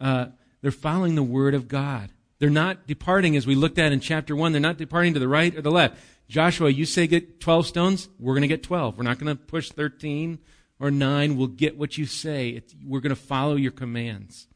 uh, 0.00 0.26
they're 0.62 0.72
following 0.72 1.14
the 1.14 1.22
word 1.22 1.54
of 1.54 1.68
God. 1.68 2.10
They're 2.38 2.50
not 2.50 2.86
departing, 2.86 3.36
as 3.36 3.46
we 3.46 3.54
looked 3.54 3.78
at 3.78 3.92
in 3.92 4.00
chapter 4.00 4.34
1, 4.34 4.52
they're 4.52 4.60
not 4.60 4.76
departing 4.76 5.14
to 5.14 5.20
the 5.20 5.28
right 5.28 5.54
or 5.54 5.62
the 5.62 5.70
left. 5.70 5.98
Joshua, 6.28 6.70
you 6.70 6.84
say 6.84 7.06
get 7.06 7.40
12 7.40 7.66
stones, 7.66 8.08
we're 8.18 8.34
going 8.34 8.42
to 8.42 8.48
get 8.48 8.62
12. 8.62 8.98
We're 8.98 9.04
not 9.04 9.18
going 9.18 9.34
to 9.34 9.42
push 9.42 9.70
13 9.70 10.38
or 10.80 10.90
9. 10.90 11.36
We'll 11.36 11.46
get 11.46 11.78
what 11.78 11.96
you 11.96 12.04
say. 12.04 12.50
It's, 12.50 12.74
we're 12.84 13.00
going 13.00 13.14
to 13.14 13.16
follow 13.16 13.54
your 13.54 13.72
commands 13.72 14.48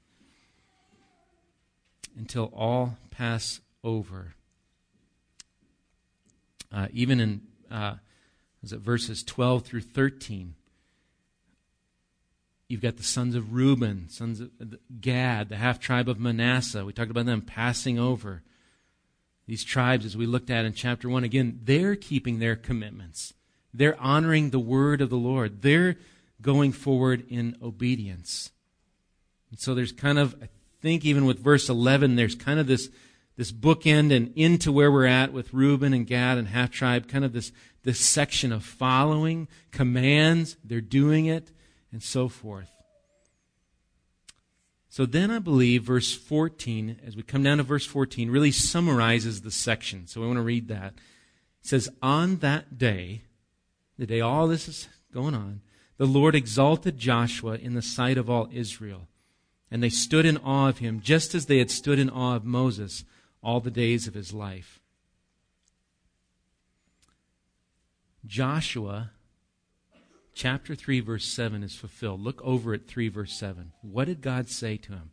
until 2.17 2.53
all 2.55 2.97
pass 3.11 3.61
over. 3.83 4.35
Uh, 6.73 6.87
even 6.93 7.21
in 7.21 7.41
uh, 7.71 7.95
is 8.63 8.73
it 8.73 8.81
verses 8.81 9.23
12 9.23 9.65
through 9.65 9.81
13, 9.81 10.55
You've 12.71 12.81
got 12.81 12.99
the 12.99 13.03
sons 13.03 13.35
of 13.35 13.53
Reuben, 13.53 14.09
sons 14.11 14.39
of 14.39 14.51
Gad, 15.01 15.49
the 15.49 15.57
half 15.57 15.81
tribe 15.81 16.09
of 16.09 16.21
Manasseh. 16.21 16.85
We 16.85 16.93
talked 16.93 17.11
about 17.11 17.27
them 17.27 17.43
passing 17.43 17.99
over. 17.99 18.45
These 19.49 19.65
tribes, 19.65 20.07
as 20.07 20.17
we 20.17 20.25
looked 20.25 20.51
at 20.51 20.65
in 20.65 20.73
chapter 20.73 21.09
1, 21.09 21.25
again, 21.25 21.59
they're 21.65 21.97
keeping 21.97 22.39
their 22.39 22.55
commitments. 22.55 23.35
They're 23.75 24.01
honoring 24.01 24.51
the 24.51 24.61
word 24.61 25.01
of 25.01 25.11
the 25.11 25.17
Lord. 25.17 25.63
They're 25.63 25.97
going 26.41 26.71
forward 26.71 27.25
in 27.29 27.57
obedience. 27.61 28.53
And 29.51 29.59
so 29.59 29.75
there's 29.75 29.91
kind 29.91 30.21
of, 30.21 30.37
think, 30.81 31.05
even 31.05 31.25
with 31.25 31.39
verse 31.39 31.69
11, 31.69 32.17
there's 32.17 32.35
kind 32.35 32.59
of 32.59 32.67
this, 32.67 32.89
this 33.37 33.53
bookend 33.53 34.15
and 34.15 34.33
into 34.37 34.73
where 34.73 34.91
we're 34.91 35.07
at 35.07 35.33
with 35.33 35.53
Reuben 35.53 35.93
and 35.93 36.07
Gad 36.07 36.39
and 36.39 36.49
half 36.49 36.71
tribe, 36.71 37.09
kind 37.09 37.25
of 37.25 37.33
this, 37.33 37.53
this 37.83 38.01
section 38.01 38.53
of 38.53 38.65
following 38.65 39.49
commands. 39.71 40.57
They're 40.65 40.81
doing 40.81 41.27
it 41.27 41.51
and 41.93 42.03
so 42.03 42.29
forth. 42.29 42.71
So 44.89 45.07
then 45.07 45.31
I 45.31 45.39
believe 45.39 45.85
verse 45.85 46.13
14, 46.13 47.01
as 47.07 47.15
we 47.15 47.23
come 47.23 47.45
down 47.45 47.59
to 47.59 47.63
verse 47.63 47.87
14, 47.87 48.29
really 48.29 48.51
summarizes 48.51 49.43
the 49.43 49.53
section. 49.53 50.09
So 50.09 50.21
we 50.21 50.27
want 50.27 50.39
to 50.39 50.43
read 50.43 50.67
that. 50.67 50.95
It 51.63 51.69
says, 51.69 51.89
On 52.03 52.39
that 52.39 52.77
day, 52.77 53.23
the 53.99 54.07
day 54.07 54.21
all 54.21 54.49
this 54.49 54.67
is 54.67 54.89
going 55.15 55.35
on, 55.35 55.61
the 55.97 56.07
Lord 56.07 56.35
exalted 56.35 56.99
Joshua 56.99 57.55
in 57.55 57.75
the 57.75 57.83
sight 57.83 58.19
of 58.19 58.29
all 58.29 58.49
Israel. 58.51 59.07
And 59.71 59.83
they 59.83 59.89
stood 59.89 60.27
in 60.27 60.37
awe 60.39 60.69
of 60.69 60.79
him, 60.79 61.01
just 61.01 61.35
as 61.35 61.47
they 61.47 61.59
had 61.59 61.71
stood 61.71 61.99
in 61.99 62.11
awe 62.11 62.37
of 62.37 62.45
Moses 62.45 63.05
all 63.43 63.61
the 63.61 63.71
days 63.71 64.07
of 64.07 64.15
his 64.15 64.33
life. 64.33 64.81
Joshua 68.27 69.11
chapter 70.35 70.75
3, 70.75 71.01
verse 71.01 71.25
7 71.25 71.63
is 71.63 71.75
fulfilled. 71.75 72.21
Look 72.21 72.43
over 72.43 72.75
at 72.75 72.87
3, 72.87 73.09
verse 73.09 73.33
7. 73.33 73.73
What 73.83 74.07
did 74.07 74.21
God 74.21 74.49
say 74.49 74.77
to 74.79 74.93
him? 74.93 75.11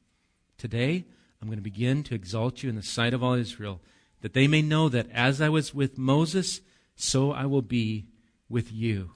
Today, 0.58 1.06
I'm 1.42 1.48
going 1.48 1.60
to 1.60 1.64
begin 1.64 2.04
to 2.04 2.16
exalt 2.16 2.64
you 2.64 2.70
in 2.70 2.76
the 2.76 2.82
sight 2.82 3.14
of 3.14 3.24
all 3.24 3.34
Israel, 3.34 3.82
that 4.22 4.34
they 4.34 4.48
may 4.48 4.62
know 4.62 4.90
that 4.90 5.10
as 5.12 5.40
I 5.40 5.50
was 5.50 5.74
with 5.74 5.98
Moses, 5.98 6.62
so 6.96 7.32
I 7.32 7.46
will 7.46 7.62
be 7.62 8.08
with 8.50 8.72
you. 8.72 9.12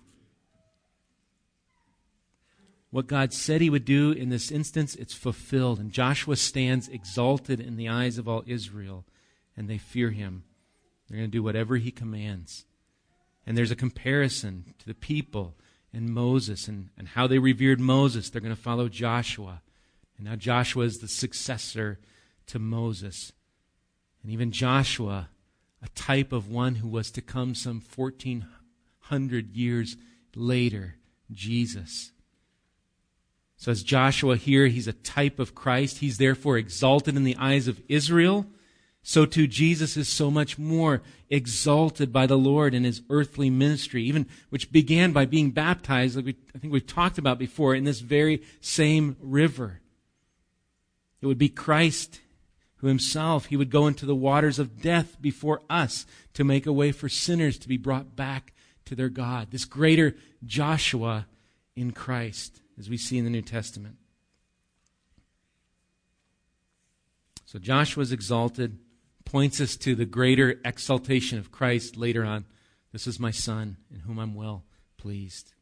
What 2.92 3.08
God 3.08 3.34
said 3.34 3.62
he 3.62 3.70
would 3.70 3.86
do 3.86 4.12
in 4.12 4.30
this 4.30 4.52
instance, 4.52 4.96
it's 4.96 5.14
fulfilled. 5.14 5.80
And 5.80 5.92
Joshua 5.92 6.36
stands 6.36 6.90
exalted 6.90 7.62
in 7.62 7.78
the 7.78 7.88
eyes 7.88 8.18
of 8.18 8.28
all 8.28 8.44
Israel, 8.46 9.06
and 9.56 9.70
they 9.70 9.78
fear 9.78 10.12
him. 10.12 10.44
They're 11.08 11.18
going 11.18 11.32
to 11.32 11.38
do 11.38 11.44
whatever 11.44 11.78
he 11.78 11.92
commands. 11.92 12.66
And 13.46 13.58
there's 13.58 13.72
a 13.72 13.76
comparison 13.76 14.76
to 14.80 14.86
the 14.86 14.94
people 14.94 15.56
and 15.94 16.10
Moses 16.10 16.68
and, 16.68 16.90
and 16.98 17.08
how 17.08 17.28
they 17.28 17.40
revered 17.40 17.80
Moses. 17.80 18.30
They're 18.30 18.42
going 18.42 18.56
to 18.56 18.62
follow 18.62 18.88
Joshua. 18.88 19.62
And 20.18 20.28
now 20.28 20.36
Joshua 20.36 20.86
is 20.86 21.00
the 21.00 21.08
successor 21.08 22.00
to 22.48 22.60
Moses. 22.60 23.32
And 24.22 24.32
even 24.32 24.52
Joshua, 24.52 25.30
a 25.82 25.90
type 25.90 26.32
of 26.32 26.50
one 26.50 26.76
who 26.76 26.88
was 26.88 27.10
to 27.12 27.22
come 27.22 27.56
some 27.56 27.82
1400 27.96 29.56
years 29.56 29.98
later, 30.36 30.96
Jesus. 31.32 32.12
So, 33.62 33.72
as 33.72 33.84
Joshua 33.84 34.38
here, 34.38 34.66
he's 34.66 34.88
a 34.88 34.94
type 34.94 35.38
of 35.38 35.54
Christ. 35.54 36.00
He's 36.00 36.18
therefore 36.18 36.58
exalted 36.58 37.16
in 37.16 37.24
the 37.24 37.38
eyes 37.38 37.68
of 37.68 37.82
Israel 37.88 38.48
so 39.04 39.26
too 39.26 39.48
Jesus 39.48 39.98
is 39.98 40.08
so 40.08 40.30
much 40.30 40.60
more 40.60 41.02
exalted 41.30 42.14
by 42.14 42.28
the 42.28 42.38
Lord 42.38 42.74
in 42.74 42.84
his 42.84 43.02
earthly 43.10 43.50
ministry, 43.50 44.04
even 44.04 44.28
which 44.50 44.72
began 44.72 45.12
by 45.12 45.26
being 45.26 45.52
baptized, 45.52 46.16
like 46.16 46.26
we, 46.26 46.36
I 46.56 46.60
think 46.60 46.72
we've 46.72 46.86
talked 46.86 47.18
about 47.18 47.40
before, 47.40 47.74
in 47.74 47.84
this 47.84 48.00
very 48.00 48.44
same 48.60 49.18
river. 49.20 49.80
It 51.20 51.26
would 51.26 51.40
be 51.40 51.50
Christ 51.50 52.20
who 52.78 52.88
himself, 52.88 53.46
he 53.46 53.58
would 53.58 53.70
go 53.70 53.86
into 53.86 54.08
the 54.08 54.16
waters 54.16 54.58
of 54.58 54.82
death 54.82 55.22
before 55.22 55.62
us 55.70 56.08
to 56.34 56.44
make 56.44 56.66
a 56.66 56.74
way 56.74 56.92
for 56.92 57.10
sinners 57.10 57.60
to 57.60 57.68
be 57.68 57.78
brought 57.78 58.16
back 58.16 58.54
to 58.86 58.96
their 58.96 59.10
God. 59.10 59.52
This 59.52 59.66
greater 59.66 60.16
Joshua 60.44 61.28
in 61.76 61.92
Christ, 61.92 62.61
as 62.78 62.90
we 62.90 62.98
see 62.98 63.18
in 63.18 63.24
the 63.24 63.30
New 63.30 63.42
Testament. 63.42 63.98
So 67.46 67.60
Joshua's 67.60 68.12
exalted 68.12 68.80
points 69.26 69.60
us 69.60 69.76
to 69.78 69.96
the 69.96 70.06
greater 70.06 70.60
exaltation 70.64 71.38
of 71.38 71.52
Christ 71.52 71.98
later 71.98 72.24
on. 72.24 72.46
This 72.92 73.08
is 73.08 73.20
my 73.20 73.32
Son, 73.32 73.78
in 73.94 74.02
whom 74.02 74.20
I'm 74.20 74.36
well 74.36 74.64
pleased. 74.98 75.54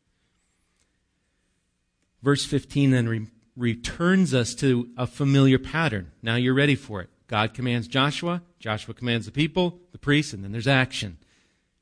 Verse 2.21 2.45
15 2.45 2.91
then 2.91 3.07
re- 3.07 3.27
returns 3.55 4.33
us 4.33 4.53
to 4.55 4.89
a 4.97 5.07
familiar 5.07 5.57
pattern. 5.57 6.11
Now 6.21 6.35
you're 6.35 6.53
ready 6.53 6.75
for 6.75 7.01
it. 7.01 7.09
God 7.27 7.53
commands 7.53 7.87
Joshua, 7.87 8.41
Joshua 8.59 8.93
commands 8.93 9.25
the 9.25 9.31
people, 9.31 9.79
the 9.91 9.97
priests, 9.97 10.33
and 10.33 10.43
then 10.43 10.51
there's 10.51 10.67
action. 10.67 11.17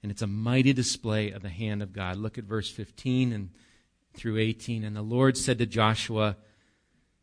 And 0.03 0.11
it's 0.11 0.21
a 0.21 0.27
mighty 0.27 0.73
display 0.73 1.31
of 1.31 1.41
the 1.41 1.49
hand 1.49 1.81
of 1.81 1.93
God. 1.93 2.17
Look 2.17 2.37
at 2.37 2.43
verse 2.43 2.69
15 2.69 3.33
and 3.33 3.49
through 4.17 4.37
18. 4.39 4.83
And 4.83 4.95
the 4.95 5.01
Lord 5.01 5.37
said 5.37 5.59
to 5.59 5.65
Joshua, 5.65 6.35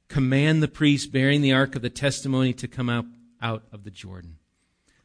Command 0.08 0.62
the 0.62 0.68
priests 0.68 1.06
bearing 1.06 1.42
the 1.42 1.52
ark 1.52 1.76
of 1.76 1.82
the 1.82 1.90
testimony 1.90 2.52
to 2.54 2.68
come 2.68 2.88
out, 2.88 3.06
out 3.42 3.64
of 3.72 3.84
the 3.84 3.90
Jordan. 3.90 4.38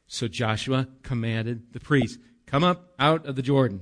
So 0.08 0.28
Joshua 0.28 0.88
commanded 1.04 1.74
the 1.74 1.80
priests, 1.80 2.18
Come 2.46 2.64
up 2.64 2.94
out 2.98 3.26
of 3.26 3.36
the 3.36 3.42
Jordan. 3.42 3.82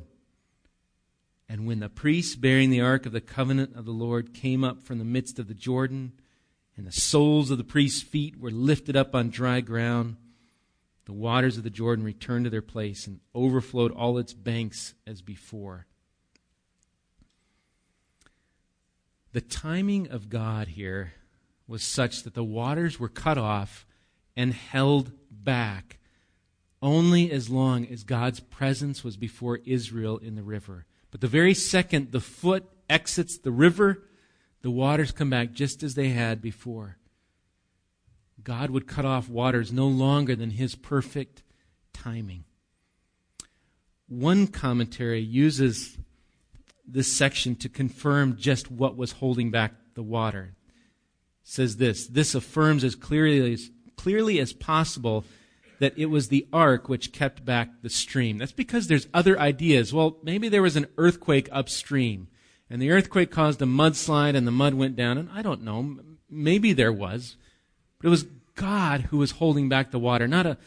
And 1.48 1.66
when 1.66 1.80
the 1.80 1.90
priests 1.90 2.36
bearing 2.36 2.70
the 2.70 2.82
ark 2.82 3.06
of 3.06 3.14
the 3.14 3.22
covenant 3.22 3.76
of 3.76 3.86
the 3.86 3.92
Lord 3.92 4.34
came 4.34 4.64
up 4.64 4.84
from 4.84 5.00
the 5.00 5.06
midst 5.06 5.40
of 5.40 5.48
the 5.48 5.54
Jordan, 5.54 6.14
and 6.76 6.86
the 6.86 6.92
soles 6.92 7.50
of 7.50 7.58
the 7.58 7.64
priests' 7.64 8.02
feet 8.02 8.38
were 8.38 8.52
lifted 8.52 8.96
up 8.96 9.16
on 9.16 9.30
dry 9.30 9.62
ground, 9.62 10.18
the 11.06 11.14
waters 11.14 11.58
of 11.58 11.64
the 11.64 11.70
Jordan 11.70 12.04
returned 12.04 12.44
to 12.44 12.52
their 12.52 12.62
place 12.62 13.08
and 13.08 13.22
overflowed 13.34 13.92
all 13.94 14.18
its 14.18 14.34
banks 14.34 14.94
as 15.08 15.22
before. 15.22 15.88
The 19.38 19.42
timing 19.42 20.08
of 20.08 20.30
God 20.32 20.70
here 20.70 21.14
was 21.68 21.84
such 21.84 22.24
that 22.24 22.34
the 22.34 22.44
waters 22.44 23.00
were 23.00 23.08
cut 23.08 23.38
off 23.38 23.86
and 24.36 24.52
held 24.52 25.12
back 25.30 26.00
only 26.82 27.32
as 27.32 27.48
long 27.48 27.86
as 27.86 28.02
God's 28.04 28.40
presence 28.40 29.04
was 29.04 29.16
before 29.16 29.60
Israel 29.64 30.18
in 30.18 30.34
the 30.34 30.42
river. 30.42 30.88
But 31.12 31.22
the 31.22 31.28
very 31.28 31.54
second 31.54 32.12
the 32.12 32.20
foot 32.20 32.68
exits 32.90 33.38
the 33.38 33.52
river, 33.52 34.08
the 34.64 34.72
waters 34.72 35.12
come 35.12 35.30
back 35.30 35.54
just 35.54 35.84
as 35.84 35.94
they 35.94 36.10
had 36.10 36.42
before. 36.42 36.98
God 38.44 38.72
would 38.72 38.88
cut 38.88 39.06
off 39.06 39.30
waters 39.30 39.72
no 39.72 39.88
longer 39.88 40.36
than 40.36 40.50
his 40.50 40.74
perfect 40.74 41.44
timing. 41.94 42.46
One 44.08 44.48
commentary 44.48 45.22
uses 45.22 45.96
this 46.88 47.12
section 47.12 47.56
to 47.58 47.70
confirm 47.70 48.38
just 48.38 48.72
what 48.72 48.96
was 48.96 49.14
holding 49.14 49.52
back 49.52 49.74
the 49.96 50.04
water. 50.04 50.56
It 51.42 51.48
says 51.48 51.78
this 51.78 52.08
this 52.08 52.34
affirms 52.34 52.84
as 52.84 52.96
clearly 52.96 53.54
as, 53.54 53.70
clearly 53.96 54.40
as 54.40 54.54
possible 54.54 55.26
that 55.80 55.98
it 55.98 56.08
was 56.08 56.30
the 56.30 56.48
ark 56.52 56.90
which 56.90 57.12
kept 57.12 57.46
back 57.46 57.70
the 57.82 57.90
stream. 57.90 58.38
That's 58.38 58.52
because 58.52 58.88
there's 58.88 59.08
other 59.14 59.40
ideas. 59.40 59.94
Well, 59.94 60.18
maybe 60.24 60.50
there 60.50 60.64
was 60.64 60.76
an 60.76 60.88
earthquake 60.98 61.50
upstream, 61.52 62.30
and 62.70 62.82
the 62.82 62.92
earthquake 62.92 63.32
caused 63.32 63.62
a 63.62 63.66
mudslide 63.66 64.36
and 64.36 64.48
the 64.48 64.52
mud 64.52 64.74
went 64.74 64.96
down, 64.96 65.18
and 65.18 65.30
I 65.32 65.42
don't 65.42 65.64
know. 65.64 66.00
Maybe 66.30 66.74
there 66.74 66.92
was. 66.92 67.36
But 68.00 68.08
it 68.08 68.12
was 68.12 68.26
God 68.56 69.02
who 69.02 69.18
was 69.18 69.32
holding 69.32 69.70
back 69.70 69.92
the 69.92 70.00
water, 70.00 70.28
not 70.28 70.46
a 70.46 70.58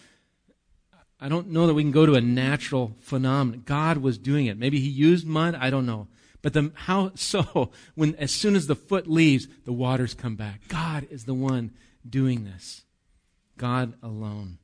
I 1.20 1.28
don't 1.28 1.48
know 1.48 1.66
that 1.66 1.74
we 1.74 1.82
can 1.82 1.92
go 1.92 2.06
to 2.06 2.14
a 2.14 2.20
natural 2.20 2.96
phenomenon. 3.00 3.62
God 3.66 3.98
was 3.98 4.16
doing 4.16 4.46
it. 4.46 4.56
Maybe 4.56 4.80
he 4.80 4.88
used 4.88 5.26
mud, 5.26 5.54
I 5.54 5.68
don't 5.68 5.86
know. 5.86 6.08
But 6.42 6.54
the, 6.54 6.72
how 6.74 7.12
so 7.14 7.70
when 7.94 8.14
as 8.16 8.32
soon 8.32 8.56
as 8.56 8.66
the 8.66 8.76
foot 8.76 9.06
leaves, 9.06 9.46
the 9.64 9.72
waters 9.72 10.14
come 10.14 10.36
back. 10.36 10.62
God 10.68 11.06
is 11.10 11.24
the 11.24 11.34
one 11.34 11.72
doing 12.08 12.44
this. 12.44 12.82
God 13.58 13.94
alone. 14.02 14.58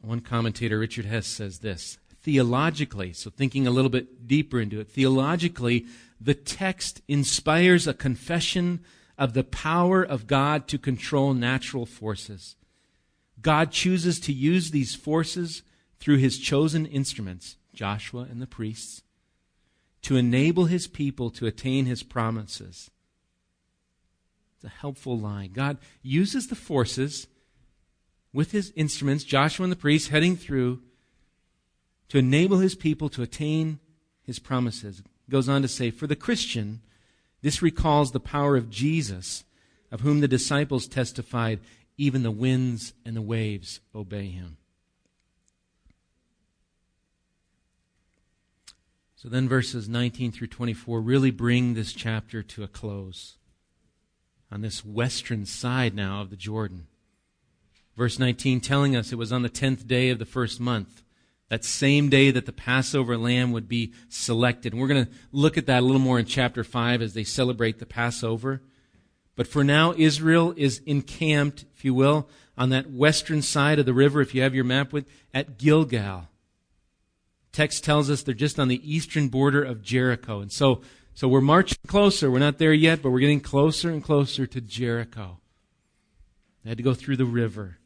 One 0.00 0.20
commentator, 0.20 0.78
Richard 0.78 1.06
Hess, 1.06 1.26
says 1.26 1.60
this 1.60 1.98
theologically, 2.24 3.12
so 3.12 3.28
thinking 3.28 3.66
a 3.66 3.70
little 3.70 3.90
bit 3.90 4.26
deeper 4.26 4.58
into 4.58 4.80
it, 4.80 4.88
theologically, 4.88 5.84
the 6.18 6.32
text 6.32 7.02
inspires 7.06 7.86
a 7.86 7.92
confession 7.92 8.82
of 9.18 9.34
the 9.34 9.44
power 9.44 10.02
of 10.02 10.26
God 10.26 10.66
to 10.68 10.78
control 10.78 11.34
natural 11.34 11.84
forces. 11.84 12.56
God 13.44 13.70
chooses 13.70 14.18
to 14.20 14.32
use 14.32 14.70
these 14.70 14.94
forces 14.94 15.62
through 16.00 16.16
his 16.16 16.38
chosen 16.38 16.86
instruments, 16.86 17.56
Joshua 17.74 18.26
and 18.30 18.40
the 18.40 18.46
priests, 18.46 19.02
to 20.02 20.16
enable 20.16 20.64
his 20.64 20.86
people 20.86 21.30
to 21.30 21.46
attain 21.46 21.84
his 21.84 22.02
promises. 22.02 22.90
It's 24.56 24.64
a 24.64 24.80
helpful 24.80 25.18
line. 25.18 25.52
God 25.52 25.76
uses 26.02 26.48
the 26.48 26.56
forces 26.56 27.26
with 28.32 28.52
his 28.52 28.72
instruments, 28.76 29.24
Joshua 29.24 29.64
and 29.64 29.72
the 29.72 29.76
priests, 29.76 30.08
heading 30.08 30.36
through 30.36 30.80
to 32.08 32.18
enable 32.18 32.58
his 32.58 32.74
people 32.74 33.10
to 33.10 33.22
attain 33.22 33.78
his 34.22 34.38
promises. 34.38 35.02
goes 35.28 35.50
on 35.50 35.60
to 35.60 35.68
say, 35.68 35.90
For 35.90 36.06
the 36.06 36.16
Christian, 36.16 36.80
this 37.42 37.60
recalls 37.60 38.12
the 38.12 38.20
power 38.20 38.56
of 38.56 38.70
Jesus, 38.70 39.44
of 39.92 40.00
whom 40.00 40.20
the 40.20 40.28
disciples 40.28 40.88
testified, 40.88 41.60
even 41.96 42.22
the 42.22 42.30
winds 42.30 42.92
and 43.04 43.16
the 43.16 43.22
waves 43.22 43.80
obey 43.94 44.26
him. 44.26 44.56
So 49.16 49.30
then, 49.30 49.48
verses 49.48 49.88
19 49.88 50.32
through 50.32 50.48
24 50.48 51.00
really 51.00 51.30
bring 51.30 51.72
this 51.72 51.94
chapter 51.94 52.42
to 52.42 52.62
a 52.62 52.68
close 52.68 53.38
on 54.52 54.60
this 54.60 54.84
western 54.84 55.46
side 55.46 55.94
now 55.94 56.20
of 56.20 56.28
the 56.28 56.36
Jordan. 56.36 56.88
Verse 57.96 58.18
19 58.18 58.60
telling 58.60 58.94
us 58.94 59.12
it 59.12 59.18
was 59.18 59.32
on 59.32 59.42
the 59.42 59.48
10th 59.48 59.86
day 59.86 60.10
of 60.10 60.18
the 60.18 60.26
first 60.26 60.60
month, 60.60 61.02
that 61.48 61.64
same 61.64 62.10
day 62.10 62.30
that 62.32 62.44
the 62.44 62.52
Passover 62.52 63.16
lamb 63.16 63.52
would 63.52 63.68
be 63.68 63.92
selected. 64.08 64.72
And 64.72 64.82
we're 64.82 64.88
going 64.88 65.06
to 65.06 65.12
look 65.32 65.56
at 65.56 65.66
that 65.66 65.82
a 65.82 65.86
little 65.86 66.00
more 66.00 66.18
in 66.18 66.26
chapter 66.26 66.62
5 66.62 67.00
as 67.00 67.14
they 67.14 67.24
celebrate 67.24 67.78
the 67.78 67.86
Passover. 67.86 68.60
But 69.36 69.46
for 69.46 69.64
now, 69.64 69.94
Israel 69.96 70.54
is 70.56 70.80
encamped, 70.86 71.64
if 71.74 71.84
you 71.84 71.94
will, 71.94 72.28
on 72.56 72.70
that 72.70 72.90
western 72.90 73.42
side 73.42 73.78
of 73.78 73.86
the 73.86 73.94
river, 73.94 74.20
if 74.20 74.34
you 74.34 74.42
have 74.42 74.54
your 74.54 74.64
map 74.64 74.92
with, 74.92 75.06
at 75.32 75.58
Gilgal. 75.58 76.28
Text 77.52 77.84
tells 77.84 78.10
us 78.10 78.22
they're 78.22 78.34
just 78.34 78.58
on 78.58 78.68
the 78.68 78.80
eastern 78.84 79.28
border 79.28 79.62
of 79.62 79.82
Jericho. 79.82 80.40
And 80.40 80.52
so, 80.52 80.82
so 81.14 81.28
we're 81.28 81.40
marching 81.40 81.78
closer. 81.86 82.30
We're 82.30 82.38
not 82.38 82.58
there 82.58 82.72
yet, 82.72 83.02
but 83.02 83.10
we're 83.10 83.20
getting 83.20 83.40
closer 83.40 83.90
and 83.90 84.02
closer 84.02 84.46
to 84.46 84.60
Jericho. 84.60 85.38
They 86.62 86.70
had 86.70 86.78
to 86.78 86.84
go 86.84 86.94
through 86.94 87.16
the 87.16 87.24
river 87.24 87.78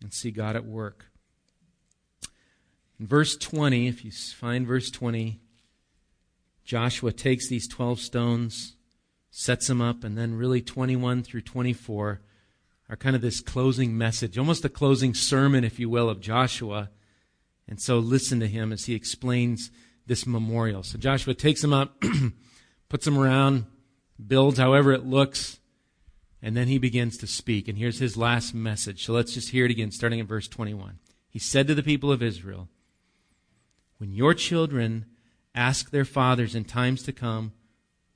and 0.00 0.12
see 0.12 0.30
God 0.30 0.56
at 0.56 0.64
work. 0.64 1.06
In 2.98 3.06
verse 3.06 3.36
20, 3.36 3.86
if 3.86 4.04
you 4.04 4.10
find 4.10 4.66
verse 4.66 4.90
20, 4.90 5.40
Joshua 6.64 7.12
takes 7.12 7.48
these 7.48 7.68
12 7.68 8.00
stones, 8.00 8.76
sets 9.30 9.66
them 9.66 9.80
up, 9.80 10.04
and 10.04 10.16
then 10.16 10.34
really 10.34 10.60
21 10.60 11.22
through 11.22 11.42
24 11.42 12.20
are 12.88 12.96
kind 12.96 13.14
of 13.14 13.22
this 13.22 13.40
closing 13.40 13.96
message, 13.96 14.38
almost 14.38 14.64
a 14.64 14.70
closing 14.70 15.14
sermon, 15.14 15.64
if 15.64 15.78
you 15.78 15.90
will, 15.90 16.08
of 16.08 16.20
Joshua. 16.20 16.90
And 17.68 17.80
so 17.80 17.98
listen 17.98 18.40
to 18.40 18.48
him 18.48 18.72
as 18.72 18.86
he 18.86 18.94
explains 18.94 19.70
this 20.06 20.26
memorial. 20.26 20.82
So 20.82 20.98
Joshua 20.98 21.34
takes 21.34 21.60
them 21.60 21.74
up, 21.74 22.02
puts 22.88 23.04
them 23.04 23.18
around, 23.18 23.66
builds 24.26 24.58
however 24.58 24.92
it 24.92 25.04
looks, 25.04 25.60
and 26.40 26.56
then 26.56 26.68
he 26.68 26.78
begins 26.78 27.18
to 27.18 27.26
speak. 27.26 27.68
And 27.68 27.76
here's 27.76 27.98
his 27.98 28.16
last 28.16 28.54
message. 28.54 29.04
So 29.04 29.12
let's 29.12 29.34
just 29.34 29.50
hear 29.50 29.66
it 29.66 29.70
again, 29.70 29.90
starting 29.90 30.18
in 30.18 30.26
verse 30.26 30.48
21. 30.48 30.98
He 31.28 31.38
said 31.38 31.66
to 31.66 31.74
the 31.74 31.82
people 31.82 32.10
of 32.10 32.22
Israel, 32.22 32.68
When 33.98 34.12
your 34.12 34.32
children 34.32 35.04
ask 35.54 35.90
their 35.90 36.06
fathers 36.06 36.54
in 36.54 36.64
times 36.64 37.02
to 37.02 37.12
come, 37.12 37.52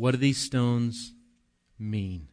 What 0.00 0.12
do 0.12 0.16
these 0.16 0.38
stones 0.38 1.12
mean? 1.78 2.28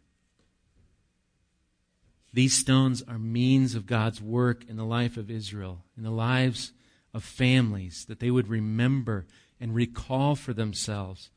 These 2.31 2.53
stones 2.53 3.03
are 3.05 3.19
means 3.19 3.75
of 3.75 3.85
God's 3.85 4.21
work 4.21 4.63
in 4.69 4.77
the 4.77 4.85
life 4.85 5.17
of 5.17 5.29
Israel, 5.29 5.83
in 5.97 6.03
the 6.03 6.09
lives 6.09 6.71
of 7.13 7.25
families, 7.25 8.05
that 8.05 8.21
they 8.21 8.31
would 8.31 8.47
remember 8.47 9.25
and 9.59 9.75
recall 9.75 10.37
for 10.37 10.53
themselves 10.53 11.29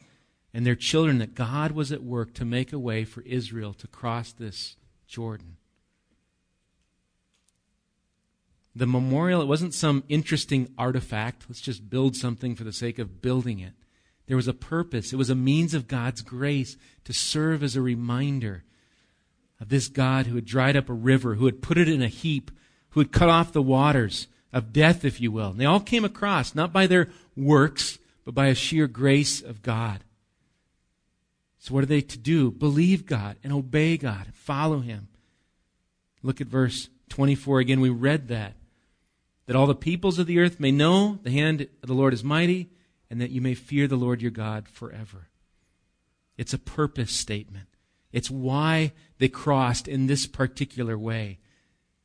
and 0.54 0.64
their 0.64 0.76
children 0.76 1.18
that 1.18 1.34
God 1.34 1.72
was 1.72 1.90
at 1.90 2.04
work 2.04 2.32
to 2.34 2.44
make 2.44 2.72
a 2.72 2.78
way 2.78 3.04
for 3.04 3.22
Israel 3.22 3.74
to 3.74 3.88
cross 3.88 4.30
this 4.30 4.76
Jordan. 5.08 5.56
The 8.76 8.86
memorial, 8.86 9.42
it 9.42 9.48
wasn't 9.48 9.74
some 9.74 10.04
interesting 10.08 10.72
artifact. 10.78 11.46
Let's 11.48 11.60
just 11.60 11.90
build 11.90 12.14
something 12.14 12.54
for 12.54 12.62
the 12.62 12.72
sake 12.72 13.00
of 13.00 13.20
building 13.20 13.58
it. 13.58 13.72
There 14.30 14.36
was 14.36 14.46
a 14.46 14.54
purpose. 14.54 15.12
It 15.12 15.16
was 15.16 15.28
a 15.28 15.34
means 15.34 15.74
of 15.74 15.88
God's 15.88 16.22
grace 16.22 16.76
to 17.02 17.12
serve 17.12 17.64
as 17.64 17.74
a 17.74 17.82
reminder 17.82 18.62
of 19.58 19.70
this 19.70 19.88
God 19.88 20.26
who 20.26 20.36
had 20.36 20.44
dried 20.44 20.76
up 20.76 20.88
a 20.88 20.92
river, 20.92 21.34
who 21.34 21.46
had 21.46 21.60
put 21.60 21.76
it 21.76 21.88
in 21.88 22.00
a 22.00 22.06
heap, 22.06 22.52
who 22.90 23.00
had 23.00 23.10
cut 23.10 23.28
off 23.28 23.52
the 23.52 23.60
waters 23.60 24.28
of 24.52 24.72
death, 24.72 25.04
if 25.04 25.20
you 25.20 25.32
will. 25.32 25.50
And 25.50 25.58
they 25.58 25.64
all 25.64 25.80
came 25.80 26.04
across, 26.04 26.54
not 26.54 26.72
by 26.72 26.86
their 26.86 27.08
works, 27.36 27.98
but 28.24 28.32
by 28.32 28.46
a 28.46 28.54
sheer 28.54 28.86
grace 28.86 29.42
of 29.42 29.62
God. 29.62 30.04
So, 31.58 31.74
what 31.74 31.82
are 31.82 31.86
they 31.86 32.00
to 32.00 32.16
do? 32.16 32.52
Believe 32.52 33.06
God 33.06 33.36
and 33.42 33.52
obey 33.52 33.96
God, 33.96 34.28
follow 34.32 34.78
Him. 34.78 35.08
Look 36.22 36.40
at 36.40 36.46
verse 36.46 36.88
24 37.08 37.58
again, 37.58 37.80
we 37.80 37.90
read 37.90 38.28
that. 38.28 38.52
That 39.46 39.56
all 39.56 39.66
the 39.66 39.74
peoples 39.74 40.20
of 40.20 40.28
the 40.28 40.38
earth 40.38 40.60
may 40.60 40.70
know 40.70 41.18
the 41.20 41.32
hand 41.32 41.62
of 41.82 41.88
the 41.88 41.94
Lord 41.94 42.14
is 42.14 42.22
mighty, 42.22 42.70
and 43.10 43.20
that 43.20 43.30
you 43.30 43.40
may 43.40 43.54
fear 43.54 43.88
the 43.88 43.96
Lord 43.96 44.22
your 44.22 44.30
God 44.30 44.68
forever. 44.68 45.28
It's 46.38 46.54
a 46.54 46.58
purpose 46.58 47.12
statement. 47.12 47.66
It's 48.12 48.30
why 48.30 48.92
they 49.18 49.28
crossed 49.28 49.88
in 49.88 50.06
this 50.06 50.26
particular 50.26 50.96
way. 50.96 51.38